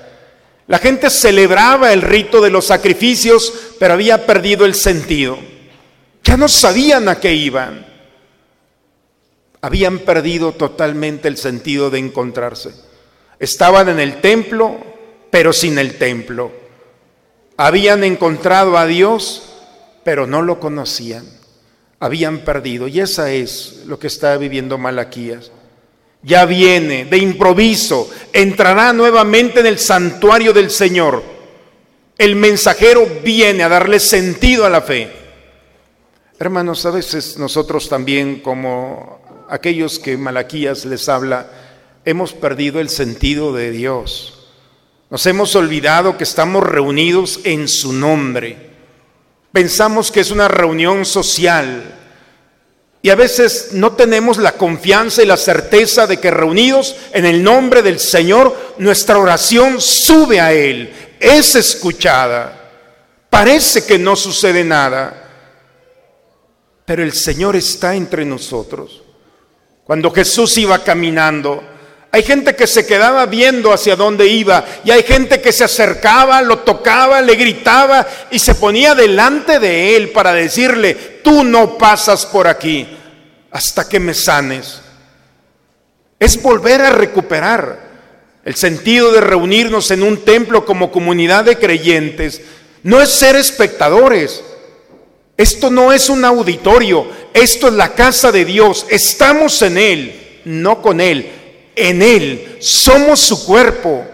La 0.68 0.78
gente 0.78 1.10
celebraba 1.10 1.92
el 1.94 2.02
rito 2.04 2.42
de 2.42 2.52
los 2.52 2.66
sacrificios, 2.66 3.52
pero 3.80 3.96
había 3.96 4.28
perdido 4.28 4.66
el 4.66 4.76
sentido. 4.76 5.40
Ya 6.24 6.38
no 6.38 6.48
sabían 6.48 7.10
a 7.10 7.20
qué 7.20 7.34
iban. 7.34 7.88
Habían 9.62 10.00
perdido 10.00 10.54
totalmente 10.54 11.28
el 11.28 11.38
sentido 11.38 11.89
de 11.89 12.00
encontrarse. 12.00 12.72
Estaban 13.39 13.89
en 13.89 14.00
el 14.00 14.22
templo, 14.22 14.78
pero 15.30 15.54
sin 15.54 15.78
el 15.78 15.98
templo. 15.98 16.51
Habían 17.58 18.04
encontrado 18.04 18.78
a 18.78 18.86
Dios, 18.86 19.44
pero 20.04 20.28
no 20.28 20.42
lo 20.42 20.60
conocían. 20.60 21.25
Habían 22.00 22.39
perdido. 22.39 22.88
Y 22.88 23.01
esa 23.01 23.32
es 23.32 23.84
lo 23.86 24.00
que 24.00 24.08
está 24.08 24.38
viviendo 24.38 24.78
Malaquías 24.78 25.51
ya 26.22 26.46
viene 26.46 27.06
de 27.06 27.18
improviso, 27.18 28.10
entrará 28.34 28.92
nuevamente 28.94 29.62
en 29.62 29.68
el 29.68 29.80
santuario 29.80 30.54
del 30.54 30.70
Señor. 30.70 31.24
El 32.18 32.36
mensajero 32.36 33.08
viene 33.24 33.63
a 33.63 33.70
darle 33.70 34.00
sentido 34.00 34.66
a 34.66 34.70
la 34.70 34.82
fe. 34.82 35.12
Hermanos, 36.38 36.86
a 36.86 36.92
veces 36.92 37.38
nosotros 37.38 37.88
también, 37.88 38.42
como 38.42 39.22
aquellos 39.50 40.00
que 40.00 40.18
Malaquías 40.18 40.86
les 40.86 41.10
habla, 41.10 41.48
hemos 42.06 42.34
perdido 42.34 42.79
el 42.79 42.89
sentido 42.89 43.53
de 43.53 43.72
Dios. 43.72 44.48
Nos 45.10 45.25
hemos 45.25 45.56
olvidado 45.56 46.18
que 46.18 46.24
estamos 46.24 46.63
reunidos 46.63 47.39
en 47.44 47.68
su 47.68 47.94
nombre. 47.94 48.70
Pensamos 49.51 50.12
que 50.12 50.20
es 50.20 50.32
una 50.32 50.48
reunión 50.48 51.06
social, 51.06 52.00
y 53.01 53.10
a 53.10 53.15
veces 53.15 53.70
no 53.72 53.94
tenemos 53.94 54.38
la 54.38 54.53
confianza 54.53 55.24
y 55.24 55.25
la 55.25 55.38
certeza 55.38 56.06
de 56.06 56.18
que 56.18 56.32
reunidos 56.32 56.96
en 57.13 57.25
el 57.25 57.41
nombre 57.41 57.82
del 57.82 58.00
Señor, 58.00 58.75
nuestra 58.77 59.18
oración 59.18 59.79
sube 59.79 60.41
a 60.41 60.51
Él, 60.51 60.94
es 61.20 61.56
escuchada. 61.56 62.72
Parece 63.29 63.86
que 63.86 63.98
no 63.98 64.15
sucede 64.18 64.65
nada, 64.65 65.29
pero 66.84 67.01
el 67.01 67.13
Señor 67.13 67.56
está 67.56 67.96
entre 67.96 68.25
nosotros. 68.25 69.03
Cuando 69.89 70.12
Jesús 70.12 70.55
iba 70.60 70.84
caminando, 70.84 71.63
hay 72.12 72.22
gente 72.22 72.55
que 72.55 72.67
se 72.67 72.86
quedaba 72.86 73.25
viendo 73.25 73.73
hacia 73.73 73.95
dónde 73.95 74.28
iba 74.28 74.63
y 74.86 74.91
hay 74.91 75.02
gente 75.02 75.41
que 75.41 75.52
se 75.52 75.63
acercaba, 75.63 76.43
lo 76.43 76.60
tocaba, 76.60 77.23
le 77.23 77.34
gritaba 77.34 78.06
y 78.30 78.38
se 78.38 78.54
ponía 78.54 78.93
delante 78.93 79.58
de 79.58 79.95
él 79.95 80.12
para 80.12 80.34
decirle, 80.34 80.93
tú 81.23 81.43
no 81.43 81.75
pasas 81.75 82.28
por 82.28 82.47
aquí 82.47 82.88
hasta 83.49 83.89
que 83.89 83.99
me 83.99 84.13
sanes. 84.13 84.80
Es 86.19 86.39
volver 86.39 86.82
a 86.82 86.91
recuperar 86.91 87.80
el 88.45 88.54
sentido 88.54 89.12
de 89.12 89.21
reunirnos 89.21 89.89
en 89.89 90.04
un 90.04 90.23
templo 90.23 90.65
como 90.65 90.91
comunidad 90.91 91.45
de 91.45 91.58
creyentes. 91.58 92.43
No 92.84 93.02
es 93.02 93.10
ser 93.10 93.36
espectadores. 93.36 94.43
Esto 95.39 95.71
no 95.71 95.91
es 95.91 96.10
un 96.10 96.23
auditorio, 96.23 97.08
esto 97.34 97.69
es 97.69 97.73
la 97.73 97.95
casa 97.95 98.32
de 98.32 98.45
Dios. 98.45 98.86
Estamos 98.89 99.60
en 99.63 99.80
Él, 99.80 100.41
no 100.45 100.84
con 100.84 101.02
Él 101.02 101.39
en 101.80 102.02
Él, 102.02 102.58
somos 102.60 103.19
su 103.19 103.45
cuerpo. 103.45 104.06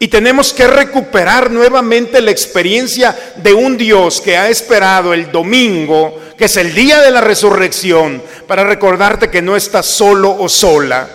Y 0.00 0.06
tenemos 0.06 0.52
que 0.52 0.66
recuperar 0.68 1.50
nuevamente 1.50 2.20
la 2.20 2.30
experiencia 2.30 3.16
de 3.36 3.52
un 3.52 3.76
Dios 3.76 4.20
que 4.20 4.36
ha 4.36 4.48
esperado 4.48 5.12
el 5.12 5.32
domingo, 5.32 6.20
que 6.36 6.44
es 6.44 6.56
el 6.56 6.72
día 6.72 7.00
de 7.00 7.10
la 7.10 7.20
resurrección, 7.20 8.22
para 8.46 8.62
recordarte 8.62 9.28
que 9.28 9.42
no 9.42 9.56
estás 9.56 9.86
solo 9.86 10.36
o 10.38 10.48
sola. 10.48 11.08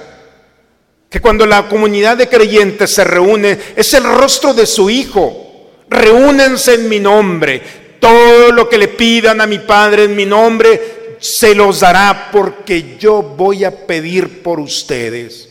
Que 1.09 1.21
cuando 1.21 1.45
la 1.45 1.69
comunidad 1.69 2.17
de 2.17 2.27
creyentes 2.27 2.93
se 2.93 3.05
reúne, 3.05 3.57
es 3.75 3.93
el 3.93 4.03
rostro 4.03 4.53
de 4.53 4.65
su 4.65 4.89
Hijo. 4.89 5.69
Reúnense 5.89 6.73
en 6.73 6.89
mi 6.89 6.99
nombre. 6.99 7.82
Todo 8.03 8.51
lo 8.51 8.67
que 8.67 8.77
le 8.77 8.89
pidan 8.89 9.39
a 9.39 9.47
mi 9.47 9.59
Padre 9.59 10.03
en 10.03 10.15
mi 10.17 10.25
nombre, 10.25 11.15
se 11.21 11.55
los 11.55 11.79
dará 11.79 12.31
porque 12.33 12.97
yo 12.99 13.21
voy 13.21 13.63
a 13.63 13.87
pedir 13.87 14.43
por 14.43 14.59
ustedes. 14.59 15.47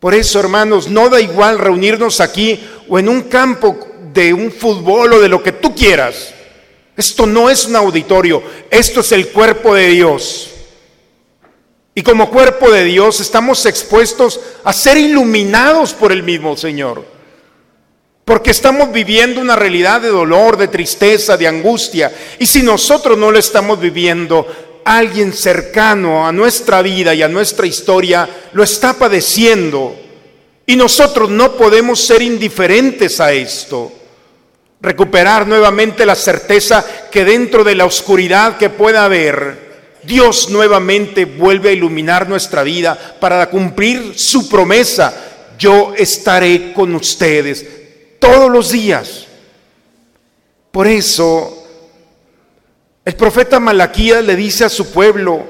Por 0.00 0.14
eso, 0.14 0.40
hermanos, 0.40 0.88
no 0.88 1.08
da 1.08 1.20
igual 1.20 1.60
reunirnos 1.60 2.20
aquí 2.20 2.58
o 2.88 2.98
en 2.98 3.08
un 3.08 3.22
campo 3.22 3.78
de 4.12 4.34
un 4.34 4.50
fútbol 4.50 5.12
o 5.12 5.20
de 5.20 5.28
lo 5.28 5.40
que 5.40 5.52
tú 5.52 5.72
quieras. 5.76 6.34
Esto 6.96 7.24
no 7.24 7.48
es 7.48 7.66
un 7.66 7.76
auditorio, 7.76 8.42
esto 8.68 8.98
es 8.98 9.12
el 9.12 9.28
cuerpo 9.28 9.76
de 9.76 9.86
Dios. 9.90 10.50
Y 11.94 12.02
como 12.02 12.30
cuerpo 12.30 12.68
de 12.68 12.82
Dios 12.82 13.20
estamos 13.20 13.64
expuestos 13.64 14.40
a 14.64 14.72
ser 14.72 14.98
iluminados 14.98 15.92
por 15.92 16.10
el 16.10 16.24
mismo 16.24 16.56
Señor. 16.56 17.11
Porque 18.32 18.52
estamos 18.52 18.90
viviendo 18.90 19.42
una 19.42 19.56
realidad 19.56 20.00
de 20.00 20.08
dolor, 20.08 20.56
de 20.56 20.68
tristeza, 20.68 21.36
de 21.36 21.46
angustia. 21.46 22.10
Y 22.38 22.46
si 22.46 22.62
nosotros 22.62 23.18
no 23.18 23.30
lo 23.30 23.38
estamos 23.38 23.78
viviendo, 23.78 24.80
alguien 24.86 25.34
cercano 25.34 26.26
a 26.26 26.32
nuestra 26.32 26.80
vida 26.80 27.14
y 27.14 27.22
a 27.22 27.28
nuestra 27.28 27.66
historia 27.66 28.26
lo 28.54 28.62
está 28.62 28.94
padeciendo. 28.94 29.94
Y 30.64 30.76
nosotros 30.76 31.28
no 31.28 31.58
podemos 31.58 32.00
ser 32.00 32.22
indiferentes 32.22 33.20
a 33.20 33.34
esto. 33.34 33.92
Recuperar 34.80 35.46
nuevamente 35.46 36.06
la 36.06 36.14
certeza 36.14 36.86
que 37.10 37.26
dentro 37.26 37.62
de 37.64 37.74
la 37.74 37.84
oscuridad 37.84 38.56
que 38.56 38.70
pueda 38.70 39.04
haber, 39.04 39.98
Dios 40.04 40.48
nuevamente 40.48 41.26
vuelve 41.26 41.68
a 41.68 41.72
iluminar 41.72 42.30
nuestra 42.30 42.62
vida 42.62 42.98
para 43.20 43.50
cumplir 43.50 44.14
su 44.16 44.48
promesa. 44.48 45.12
Yo 45.58 45.92
estaré 45.94 46.72
con 46.72 46.94
ustedes 46.94 47.81
todos 48.22 48.48
los 48.48 48.70
días. 48.70 49.26
Por 50.70 50.86
eso 50.86 51.66
el 53.04 53.16
profeta 53.16 53.58
Malaquías 53.58 54.24
le 54.24 54.36
dice 54.36 54.64
a 54.64 54.68
su 54.68 54.92
pueblo, 54.92 55.44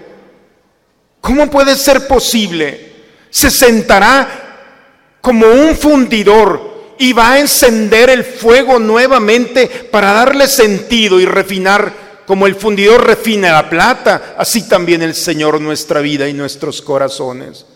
¿cómo 1.20 1.50
puede 1.50 1.76
ser 1.76 2.08
posible? 2.08 2.94
Se 3.28 3.50
sentará 3.50 5.18
como 5.20 5.46
un 5.46 5.76
fundidor 5.76 6.94
y 6.98 7.12
va 7.12 7.32
a 7.32 7.40
encender 7.40 8.08
el 8.08 8.24
fuego 8.24 8.78
nuevamente 8.78 9.66
para 9.66 10.14
darle 10.14 10.48
sentido 10.48 11.20
y 11.20 11.26
refinar 11.26 11.92
como 12.26 12.46
el 12.46 12.54
fundidor 12.54 13.06
refina 13.06 13.52
la 13.52 13.68
plata, 13.68 14.34
así 14.38 14.66
también 14.66 15.02
el 15.02 15.14
Señor 15.14 15.60
nuestra 15.60 16.00
vida 16.00 16.26
y 16.26 16.32
nuestros 16.32 16.80
corazones. 16.80 17.66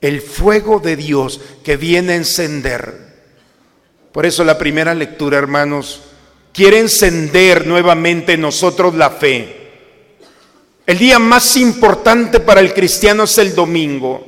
El 0.00 0.20
fuego 0.20 0.80
de 0.80 0.96
Dios 0.96 1.40
que 1.62 1.76
viene 1.76 2.14
a 2.14 2.16
encender. 2.16 3.05
Por 4.16 4.24
eso 4.24 4.44
la 4.44 4.56
primera 4.56 4.94
lectura, 4.94 5.36
hermanos, 5.36 6.00
quiere 6.50 6.78
encender 6.78 7.66
nuevamente 7.66 8.32
en 8.32 8.40
nosotros 8.40 8.94
la 8.94 9.10
fe. 9.10 9.68
El 10.86 10.96
día 10.96 11.18
más 11.18 11.54
importante 11.58 12.40
para 12.40 12.62
el 12.62 12.72
cristiano 12.72 13.24
es 13.24 13.36
el 13.36 13.54
domingo, 13.54 14.26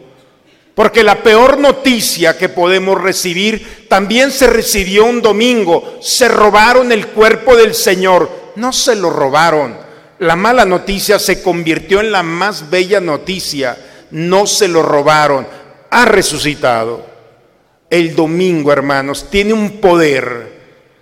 porque 0.74 1.03
la 1.03 1.22
peor 1.22 1.59
noticia 1.59 2.37
que 2.37 2.51
podemos 2.51 3.01
recibir 3.01 3.87
también 3.88 4.31
se 4.31 4.48
recibió 4.48 5.07
un 5.07 5.22
domingo. 5.22 5.96
Se 6.03 6.29
robaron 6.29 6.92
el 6.92 7.07
cuerpo 7.07 7.57
del 7.57 7.74
Señor, 7.74 8.31
no 8.57 8.74
se 8.74 8.94
lo 8.94 9.09
robaron. 9.09 9.74
La 10.18 10.37
mala 10.37 10.66
noticia 10.66 11.18
se 11.18 11.42
convirtió 11.42 12.01
en 12.01 12.12
la 12.12 12.22
más 12.22 12.68
bella 12.68 13.01
noticia, 13.01 13.79
no 14.11 14.46
se 14.46 14.68
lo 14.68 14.83
robaron, 14.83 15.46
ha 15.88 16.05
resucitado. 16.05 17.17
El 17.90 18.14
domingo, 18.14 18.72
hermanos, 18.72 19.31
tiene 19.31 19.53
un 19.53 19.81
poder 19.81 20.59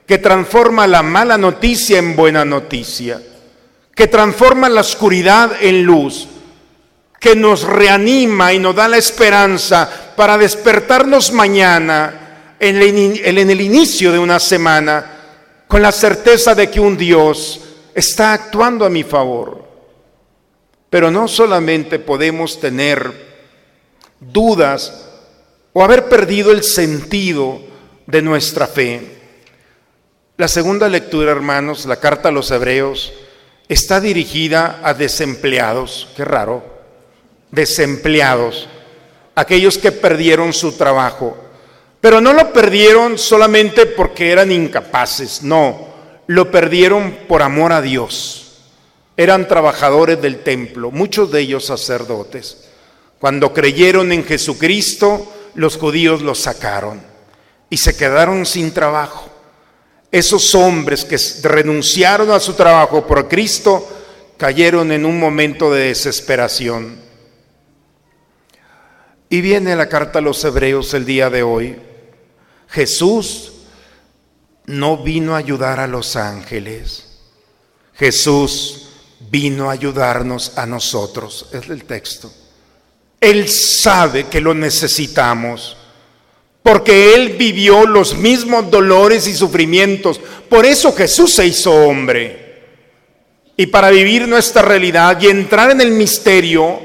que 0.06 0.18
transforma 0.18 0.86
la 0.86 1.02
mala 1.02 1.36
noticia 1.36 1.98
en 1.98 2.14
buena 2.14 2.44
noticia, 2.44 3.20
que 3.94 4.06
transforma 4.06 4.68
la 4.68 4.82
oscuridad 4.82 5.52
en 5.60 5.82
luz, 5.82 6.28
que 7.18 7.34
nos 7.34 7.64
reanima 7.64 8.52
y 8.52 8.58
nos 8.58 8.76
da 8.76 8.86
la 8.86 8.98
esperanza 8.98 9.90
para 10.14 10.38
despertarnos 10.38 11.32
mañana 11.32 12.54
en 12.58 12.76
el, 12.76 13.60
inicio 13.60 14.12
de 14.12 14.18
una 14.18 14.38
semana 14.38 15.12
con 15.66 15.82
la 15.82 15.92
certeza 15.92 16.54
de 16.54 16.70
que 16.70 16.80
un 16.80 16.96
Dios 16.96 17.60
está 17.94 18.32
actuando 18.32 18.84
a 18.84 18.90
mi 18.90 19.02
favor. 19.02 19.66
Pero 20.88 21.10
no 21.10 21.26
solamente 21.26 21.98
podemos 21.98 22.60
tener 22.60 23.12
dudas 24.20 25.05
o 25.78 25.84
haber 25.84 26.08
perdido 26.08 26.52
el 26.52 26.62
sentido 26.62 27.60
de 28.06 28.22
nuestra 28.22 28.66
fe. 28.66 29.18
La 30.38 30.48
segunda 30.48 30.88
lectura, 30.88 31.32
hermanos, 31.32 31.84
la 31.84 31.96
carta 31.96 32.30
a 32.30 32.32
los 32.32 32.50
hebreos, 32.50 33.12
está 33.68 34.00
dirigida 34.00 34.80
a 34.82 34.94
desempleados, 34.94 36.08
qué 36.16 36.24
raro, 36.24 36.64
desempleados, 37.50 38.70
aquellos 39.34 39.76
que 39.76 39.92
perdieron 39.92 40.54
su 40.54 40.72
trabajo. 40.78 41.36
Pero 42.00 42.22
no 42.22 42.32
lo 42.32 42.54
perdieron 42.54 43.18
solamente 43.18 43.84
porque 43.84 44.30
eran 44.30 44.50
incapaces, 44.52 45.42
no, 45.42 45.88
lo 46.26 46.50
perdieron 46.50 47.18
por 47.28 47.42
amor 47.42 47.74
a 47.74 47.82
Dios. 47.82 48.62
Eran 49.14 49.46
trabajadores 49.46 50.22
del 50.22 50.38
templo, 50.38 50.90
muchos 50.90 51.30
de 51.30 51.40
ellos 51.40 51.66
sacerdotes. 51.66 52.66
Cuando 53.18 53.52
creyeron 53.52 54.10
en 54.12 54.24
Jesucristo, 54.24 55.34
los 55.56 55.76
judíos 55.78 56.22
los 56.22 56.38
sacaron 56.38 57.02
y 57.68 57.78
se 57.78 57.96
quedaron 57.96 58.46
sin 58.46 58.72
trabajo. 58.72 59.28
Esos 60.12 60.54
hombres 60.54 61.04
que 61.04 61.18
renunciaron 61.42 62.30
a 62.30 62.38
su 62.38 62.54
trabajo 62.54 63.06
por 63.06 63.28
Cristo 63.28 63.86
cayeron 64.36 64.92
en 64.92 65.04
un 65.04 65.18
momento 65.18 65.72
de 65.72 65.88
desesperación. 65.88 67.00
Y 69.28 69.40
viene 69.40 69.74
la 69.74 69.88
carta 69.88 70.20
a 70.20 70.22
los 70.22 70.44
hebreos 70.44 70.94
el 70.94 71.04
día 71.04 71.28
de 71.30 71.42
hoy. 71.42 71.76
Jesús 72.68 73.52
no 74.66 74.98
vino 74.98 75.34
a 75.34 75.38
ayudar 75.38 75.80
a 75.80 75.86
los 75.86 76.16
ángeles. 76.16 77.18
Jesús 77.94 78.90
vino 79.30 79.68
a 79.68 79.72
ayudarnos 79.72 80.56
a 80.58 80.66
nosotros. 80.66 81.48
Es 81.52 81.68
el 81.68 81.84
texto. 81.84 82.30
Él 83.20 83.48
sabe 83.48 84.24
que 84.24 84.40
lo 84.40 84.54
necesitamos 84.54 85.76
porque 86.66 87.14
Él 87.14 87.36
vivió 87.38 87.86
los 87.86 88.16
mismos 88.16 88.72
dolores 88.72 89.28
y 89.28 89.34
sufrimientos. 89.34 90.20
Por 90.48 90.66
eso 90.66 90.92
Jesús 90.92 91.32
se 91.32 91.46
hizo 91.46 91.72
hombre. 91.72 92.64
Y 93.56 93.66
para 93.66 93.90
vivir 93.90 94.26
nuestra 94.26 94.62
realidad 94.62 95.16
y 95.20 95.28
entrar 95.28 95.70
en 95.70 95.80
el 95.80 95.92
misterio, 95.92 96.80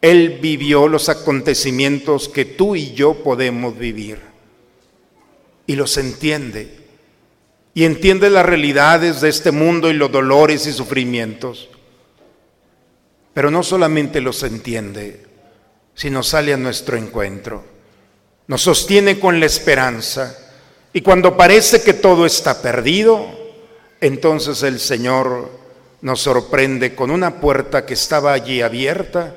Él 0.00 0.38
vivió 0.40 0.86
los 0.86 1.08
acontecimientos 1.08 2.28
que 2.28 2.44
tú 2.44 2.76
y 2.76 2.92
yo 2.92 3.14
podemos 3.24 3.76
vivir. 3.76 4.20
Y 5.66 5.74
los 5.74 5.96
entiende. 5.96 6.68
Y 7.74 7.86
entiende 7.86 8.30
las 8.30 8.46
realidades 8.46 9.20
de 9.20 9.30
este 9.30 9.50
mundo 9.50 9.90
y 9.90 9.94
los 9.94 10.12
dolores 10.12 10.64
y 10.68 10.72
sufrimientos. 10.72 11.68
Pero 13.36 13.50
no 13.50 13.62
solamente 13.62 14.22
los 14.22 14.42
entiende, 14.42 15.26
sino 15.94 16.22
sale 16.22 16.54
a 16.54 16.56
nuestro 16.56 16.96
encuentro 16.96 17.76
nos 18.46 18.62
sostiene 18.62 19.18
con 19.18 19.40
la 19.40 19.46
esperanza. 19.46 20.36
Y 20.92 21.00
cuando 21.00 21.36
parece 21.36 21.82
que 21.82 21.94
todo 21.94 22.26
está 22.26 22.62
perdido, 22.62 23.26
entonces 24.00 24.62
el 24.62 24.78
Señor 24.78 25.50
nos 26.00 26.20
sorprende 26.20 26.94
con 26.94 27.10
una 27.10 27.40
puerta 27.40 27.84
que 27.84 27.94
estaba 27.94 28.32
allí 28.32 28.62
abierta, 28.62 29.34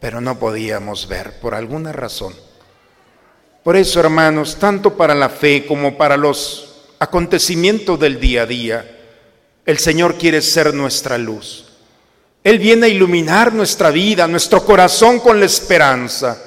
pero 0.00 0.20
no 0.20 0.38
podíamos 0.38 1.08
ver 1.08 1.38
por 1.40 1.54
alguna 1.54 1.92
razón. 1.92 2.34
Por 3.62 3.76
eso, 3.76 4.00
hermanos, 4.00 4.56
tanto 4.58 4.96
para 4.96 5.14
la 5.14 5.28
fe 5.28 5.66
como 5.66 5.96
para 5.96 6.16
los 6.16 6.86
acontecimientos 6.98 7.98
del 8.00 8.18
día 8.18 8.42
a 8.42 8.46
día, 8.46 8.94
el 9.66 9.78
Señor 9.78 10.16
quiere 10.16 10.40
ser 10.40 10.74
nuestra 10.74 11.18
luz. 11.18 11.67
Él 12.48 12.58
viene 12.58 12.86
a 12.86 12.88
iluminar 12.88 13.52
nuestra 13.52 13.90
vida, 13.90 14.26
nuestro 14.26 14.64
corazón 14.64 15.20
con 15.20 15.38
la 15.38 15.46
esperanza 15.46 16.38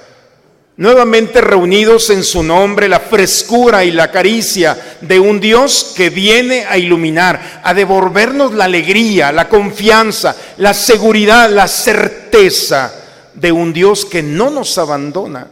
nuevamente 0.82 1.42
reunidos 1.42 2.10
en 2.10 2.24
su 2.24 2.42
nombre, 2.42 2.90
la 2.90 3.00
frescura 3.00 3.84
y 3.84 3.92
la 3.92 4.10
caricia 4.10 4.98
de 5.00 5.20
un 5.20 5.40
Dios 5.40 5.94
que 5.96 6.10
viene 6.10 6.66
a 6.66 6.76
iluminar, 6.76 7.62
a 7.64 7.72
devolvernos 7.76 8.56
la 8.56 8.66
alegría, 8.66 9.32
la 9.32 9.48
confianza, 9.48 10.36
la 10.58 10.74
seguridad, 10.74 11.52
la 11.52 11.68
certeza 11.68 12.94
de 13.36 13.52
un 13.52 13.74
Dios 13.74 14.06
que 14.06 14.24
no 14.24 14.50
nos 14.50 14.76
abandona. 14.80 15.48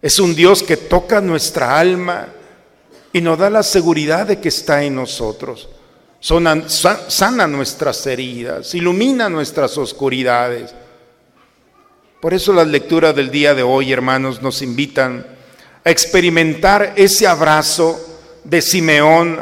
Es 0.00 0.18
un 0.18 0.34
Dios 0.34 0.62
que 0.62 0.78
toca 0.78 1.20
nuestra 1.20 1.78
alma 1.78 2.28
y 3.12 3.20
nos 3.20 3.38
da 3.38 3.50
la 3.50 3.62
seguridad 3.62 4.28
de 4.28 4.40
que 4.40 4.48
está 4.48 4.82
en 4.82 4.94
nosotros. 4.94 5.68
Sana 6.20 7.46
nuestras 7.46 8.06
heridas, 8.06 8.74
ilumina 8.74 9.28
nuestras 9.28 9.76
oscuridades 9.78 10.74
por 12.20 12.34
eso 12.34 12.52
las 12.52 12.66
lecturas 12.66 13.14
del 13.14 13.30
día 13.30 13.54
de 13.54 13.62
hoy, 13.62 13.92
hermanos, 13.92 14.42
nos 14.42 14.60
invitan 14.60 15.24
a 15.84 15.90
experimentar 15.90 16.94
ese 16.96 17.28
abrazo 17.28 18.18
de 18.42 18.60
Simeón 18.60 19.40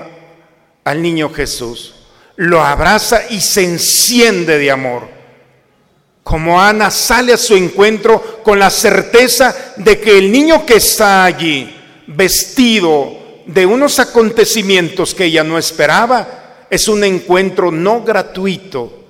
al 0.84 1.00
niño 1.00 1.30
Jesús. 1.30 1.94
Lo 2.36 2.60
abraza 2.60 3.22
y 3.30 3.40
se 3.40 3.64
enciende 3.64 4.58
de 4.58 4.70
amor. 4.70 5.08
Como 6.22 6.60
Ana 6.60 6.90
sale 6.90 7.32
a 7.32 7.38
su 7.38 7.56
encuentro 7.56 8.42
con 8.42 8.58
la 8.58 8.68
certeza 8.68 9.72
de 9.76 9.98
que 9.98 10.18
el 10.18 10.30
niño 10.30 10.66
que 10.66 10.74
está 10.74 11.24
allí, 11.24 11.74
vestido 12.08 13.42
de 13.46 13.64
unos 13.64 13.98
acontecimientos 13.98 15.14
que 15.14 15.24
ella 15.24 15.44
no 15.44 15.56
esperaba, 15.56 16.45
es 16.70 16.88
un 16.88 17.04
encuentro 17.04 17.70
no 17.70 18.02
gratuito, 18.02 19.04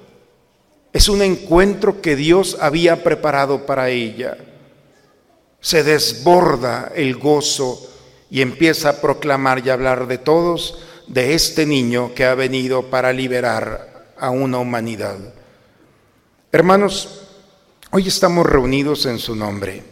es 0.92 1.08
un 1.08 1.22
encuentro 1.22 2.00
que 2.00 2.16
Dios 2.16 2.56
había 2.60 3.02
preparado 3.02 3.66
para 3.66 3.90
ella. 3.90 4.36
Se 5.60 5.82
desborda 5.82 6.92
el 6.94 7.16
gozo 7.16 7.90
y 8.30 8.40
empieza 8.40 8.90
a 8.90 9.00
proclamar 9.00 9.64
y 9.64 9.70
hablar 9.70 10.06
de 10.06 10.18
todos, 10.18 10.78
de 11.06 11.34
este 11.34 11.66
niño 11.66 12.14
que 12.14 12.24
ha 12.24 12.34
venido 12.34 12.84
para 12.84 13.12
liberar 13.12 14.14
a 14.18 14.30
una 14.30 14.58
humanidad. 14.58 15.16
Hermanos, 16.52 17.22
hoy 17.90 18.08
estamos 18.08 18.46
reunidos 18.46 19.06
en 19.06 19.18
su 19.18 19.36
nombre. 19.36 19.82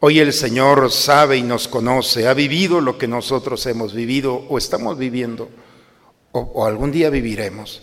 Hoy 0.00 0.18
el 0.18 0.32
Señor 0.32 0.90
sabe 0.90 1.36
y 1.36 1.42
nos 1.42 1.66
conoce, 1.66 2.28
ha 2.28 2.34
vivido 2.34 2.80
lo 2.80 2.98
que 2.98 3.08
nosotros 3.08 3.64
hemos 3.66 3.94
vivido 3.94 4.34
o 4.48 4.58
estamos 4.58 4.98
viviendo 4.98 5.48
o, 6.36 6.66
algún 6.66 6.90
día 6.90 7.10
viviremos. 7.10 7.82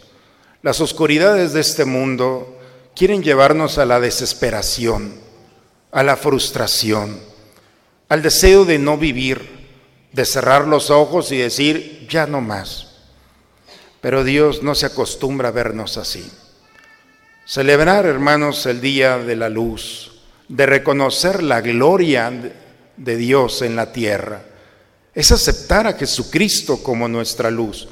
Las 0.61 0.81
oscuridades 0.81 1.53
de 1.53 1.61
este 1.61 1.85
mundo 1.85 2.59
quieren 2.95 3.23
llevarnos 3.23 3.77
a 3.77 3.85
la 3.85 3.99
desesperación, 4.01 5.15
a 5.91 6.03
la 6.03 6.17
frustración, 6.17 7.17
al 8.09 8.21
deseo 8.21 8.65
de 8.65 8.77
no 8.77 8.97
vivir, 8.97 9.61
de 10.11 10.25
cerrar 10.25 10.67
los 10.67 10.89
ojos 10.89 11.31
y 11.31 11.37
decir, 11.37 12.05
ya 12.09 12.27
no 12.27 12.41
más. 12.41 12.87
Pero 14.01 14.25
Dios 14.25 14.61
no 14.63 14.75
se 14.75 14.87
acostumbra 14.87 15.47
a 15.47 15.51
vernos 15.51 15.97
así. 15.97 16.29
Celebrar, 17.45 18.05
hermanos, 18.05 18.65
el 18.65 18.81
día 18.81 19.17
de 19.17 19.37
la 19.37 19.47
luz, 19.47 20.23
de 20.49 20.65
reconocer 20.65 21.41
la 21.41 21.61
gloria 21.61 22.29
de 22.97 23.15
Dios 23.15 23.61
en 23.61 23.77
la 23.77 23.93
tierra, 23.93 24.43
es 25.13 25.31
aceptar 25.31 25.87
a 25.87 25.93
Jesucristo 25.93 26.83
como 26.83 27.07
nuestra 27.07 27.49
luz, 27.49 27.87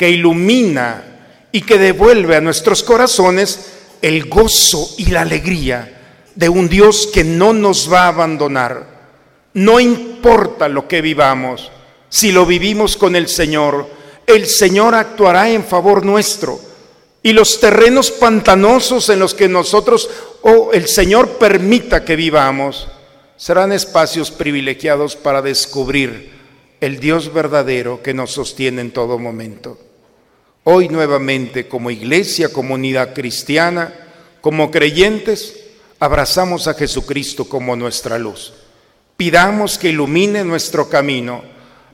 que 0.00 0.08
ilumina 0.08 1.04
y 1.52 1.60
que 1.60 1.76
devuelve 1.76 2.34
a 2.34 2.40
nuestros 2.40 2.82
corazones 2.82 3.72
el 4.00 4.30
gozo 4.30 4.94
y 4.96 5.10
la 5.10 5.20
alegría 5.20 6.24
de 6.34 6.48
un 6.48 6.70
Dios 6.70 7.10
que 7.12 7.22
no 7.22 7.52
nos 7.52 7.92
va 7.92 8.04
a 8.04 8.08
abandonar. 8.08 8.86
No 9.52 9.78
importa 9.78 10.70
lo 10.70 10.88
que 10.88 11.02
vivamos, 11.02 11.70
si 12.08 12.32
lo 12.32 12.46
vivimos 12.46 12.96
con 12.96 13.14
el 13.14 13.28
Señor, 13.28 13.90
el 14.26 14.46
Señor 14.46 14.94
actuará 14.94 15.50
en 15.50 15.64
favor 15.64 16.02
nuestro. 16.06 16.58
Y 17.22 17.34
los 17.34 17.60
terrenos 17.60 18.10
pantanosos 18.10 19.10
en 19.10 19.18
los 19.18 19.34
que 19.34 19.50
nosotros 19.50 20.08
o 20.40 20.70
el 20.72 20.88
Señor 20.88 21.32
permita 21.32 22.06
que 22.06 22.16
vivamos 22.16 22.88
serán 23.36 23.70
espacios 23.72 24.30
privilegiados 24.30 25.14
para 25.14 25.42
descubrir 25.42 26.30
el 26.80 27.00
Dios 27.00 27.34
verdadero 27.34 28.02
que 28.02 28.14
nos 28.14 28.30
sostiene 28.30 28.80
en 28.80 28.92
todo 28.92 29.18
momento. 29.18 29.89
Hoy 30.64 30.88
nuevamente 30.88 31.68
como 31.68 31.90
iglesia, 31.90 32.52
comunidad 32.52 33.14
cristiana, 33.14 33.94
como 34.40 34.70
creyentes, 34.70 35.56
abrazamos 35.98 36.66
a 36.68 36.74
Jesucristo 36.74 37.46
como 37.46 37.76
nuestra 37.76 38.18
luz. 38.18 38.52
Pidamos 39.16 39.78
que 39.78 39.88
ilumine 39.88 40.44
nuestro 40.44 40.88
camino, 40.88 41.42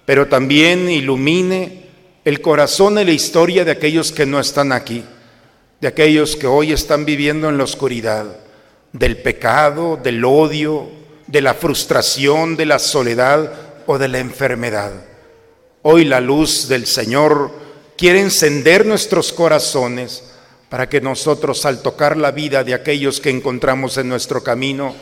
pero 0.04 0.26
también 0.26 0.90
ilumine 0.90 1.86
el 2.24 2.40
corazón 2.40 2.98
y 2.98 3.04
la 3.04 3.12
historia 3.12 3.64
de 3.64 3.70
aquellos 3.70 4.10
que 4.10 4.26
no 4.26 4.40
están 4.40 4.72
aquí. 4.72 5.04
de 5.80 5.88
aquellos 5.88 6.36
que 6.36 6.46
hoy 6.46 6.72
están 6.72 7.04
viviendo 7.04 7.50
en 7.50 7.58
la 7.58 7.64
oscuridad, 7.64 8.24
del 8.92 9.18
pecado, 9.18 9.98
del 10.02 10.24
odio, 10.24 10.88
de 11.26 11.42
la 11.42 11.52
frustración, 11.52 12.56
de 12.56 12.64
la 12.64 12.78
soledad 12.78 13.52
o 13.86 13.98
de 13.98 14.08
la 14.08 14.18
enfermedad. 14.18 14.92
Hoy 15.82 16.06
la 16.06 16.20
luz 16.20 16.66
del 16.68 16.86
Señor 16.86 17.65
quiere 17.96 18.20
encender 18.20 18.86
nuestros 18.86 19.32
corazones 19.32 20.24
para 20.68 20.88
que 20.88 21.00
nosotros 21.00 21.64
al 21.64 21.82
tocar 21.82 22.16
la 22.16 22.32
vida 22.32 22.64
de 22.64 22.74
aquellos 22.74 23.20
que 23.20 23.30
encontramos 23.30 23.96
en 23.98 24.08
nuestro 24.08 24.42
camino, 24.42 24.94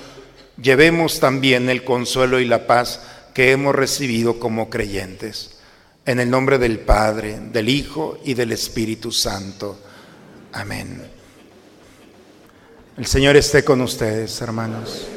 llevemos 0.60 1.20
también 1.20 1.70
el 1.70 1.84
consuelo 1.84 2.38
y 2.40 2.44
la 2.44 2.66
paz 2.66 3.00
que 3.32 3.50
hemos 3.50 3.74
recibido 3.74 4.38
como 4.38 4.70
creyentes. 4.70 5.58
En 6.06 6.20
el 6.20 6.30
nombre 6.30 6.58
del 6.58 6.80
Padre, 6.80 7.40
del 7.52 7.68
Hijo 7.68 8.18
y 8.24 8.34
del 8.34 8.52
Espíritu 8.52 9.10
Santo. 9.10 9.78
Amén. 10.52 11.02
El 12.96 13.06
Señor 13.06 13.36
esté 13.36 13.64
con 13.64 13.80
ustedes, 13.80 14.40
hermanos. 14.40 15.08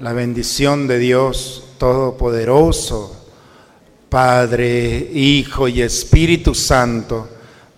La 0.00 0.12
bendición 0.12 0.88
de 0.88 0.98
Dios 0.98 1.64
Todopoderoso, 1.78 3.19
Padre, 4.10 5.08
Hijo 5.14 5.68
y 5.68 5.82
Espíritu 5.82 6.52
Santo, 6.52 7.28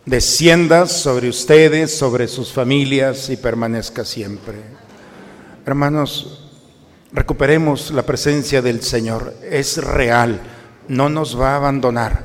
descienda 0.06 0.86
sobre 0.86 1.28
ustedes, 1.28 1.94
sobre 1.94 2.26
sus 2.26 2.50
familias 2.50 3.28
y 3.28 3.36
permanezca 3.36 4.02
siempre. 4.06 4.56
Hermanos, 5.66 6.48
recuperemos 7.12 7.90
la 7.90 8.04
presencia 8.04 8.62
del 8.62 8.82
Señor. 8.82 9.34
Es 9.42 9.76
real, 9.76 10.40
no 10.88 11.10
nos 11.10 11.38
va 11.38 11.52
a 11.52 11.56
abandonar. 11.56 12.24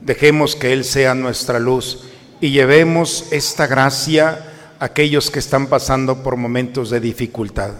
Dejemos 0.00 0.54
que 0.54 0.72
Él 0.72 0.84
sea 0.84 1.16
nuestra 1.16 1.58
luz 1.58 2.04
y 2.40 2.50
llevemos 2.50 3.26
esta 3.32 3.66
gracia 3.66 4.52
a 4.78 4.84
aquellos 4.84 5.32
que 5.32 5.40
están 5.40 5.66
pasando 5.66 6.22
por 6.22 6.36
momentos 6.36 6.90
de 6.90 7.00
dificultad. 7.00 7.72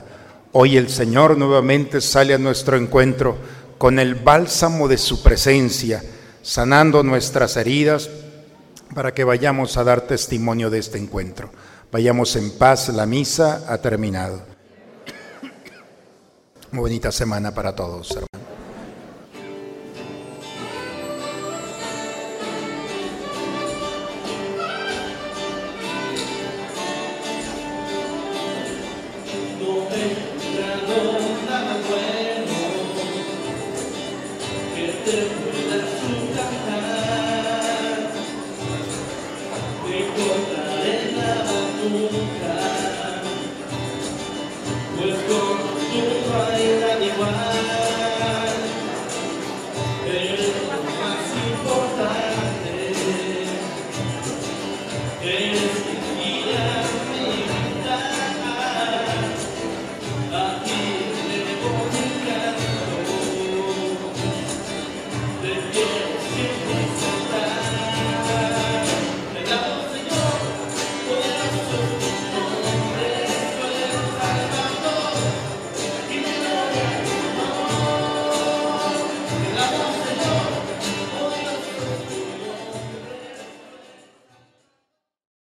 Hoy 0.51 0.77
el 0.77 0.89
Señor 0.89 1.39
nuevamente 1.39 2.01
sale 2.01 2.35
a 2.35 2.39
nuestro 2.39 2.77
encuentro 2.77 3.39
con 3.79 3.99
el 3.99 4.17
bálsamo 4.17 4.89
de 4.89 4.99
su 4.99 5.23
presencia, 5.23 6.03
sanando 6.43 7.03
nuestras 7.03 7.57
heridas 7.57 8.11
para 8.95 9.15
que 9.15 9.25
vayamos 9.25 9.77
a 9.77 9.85
dar 9.85 10.03
testimonio 10.03 10.69
de 10.71 10.81
este 10.81 10.99
encuentro. 10.99 11.51
Vayamos 11.91 12.37
en 12.37 12.51
paz, 12.51 12.89
la 12.89 13.07
misa 13.07 13.65
ha 13.69 13.79
terminado. 13.79 14.43
Muy 16.71 16.81
bonita 16.81 17.11
semana 17.13 17.55
para 17.55 17.75
todos, 17.75 18.11
hermanos. 18.11 18.28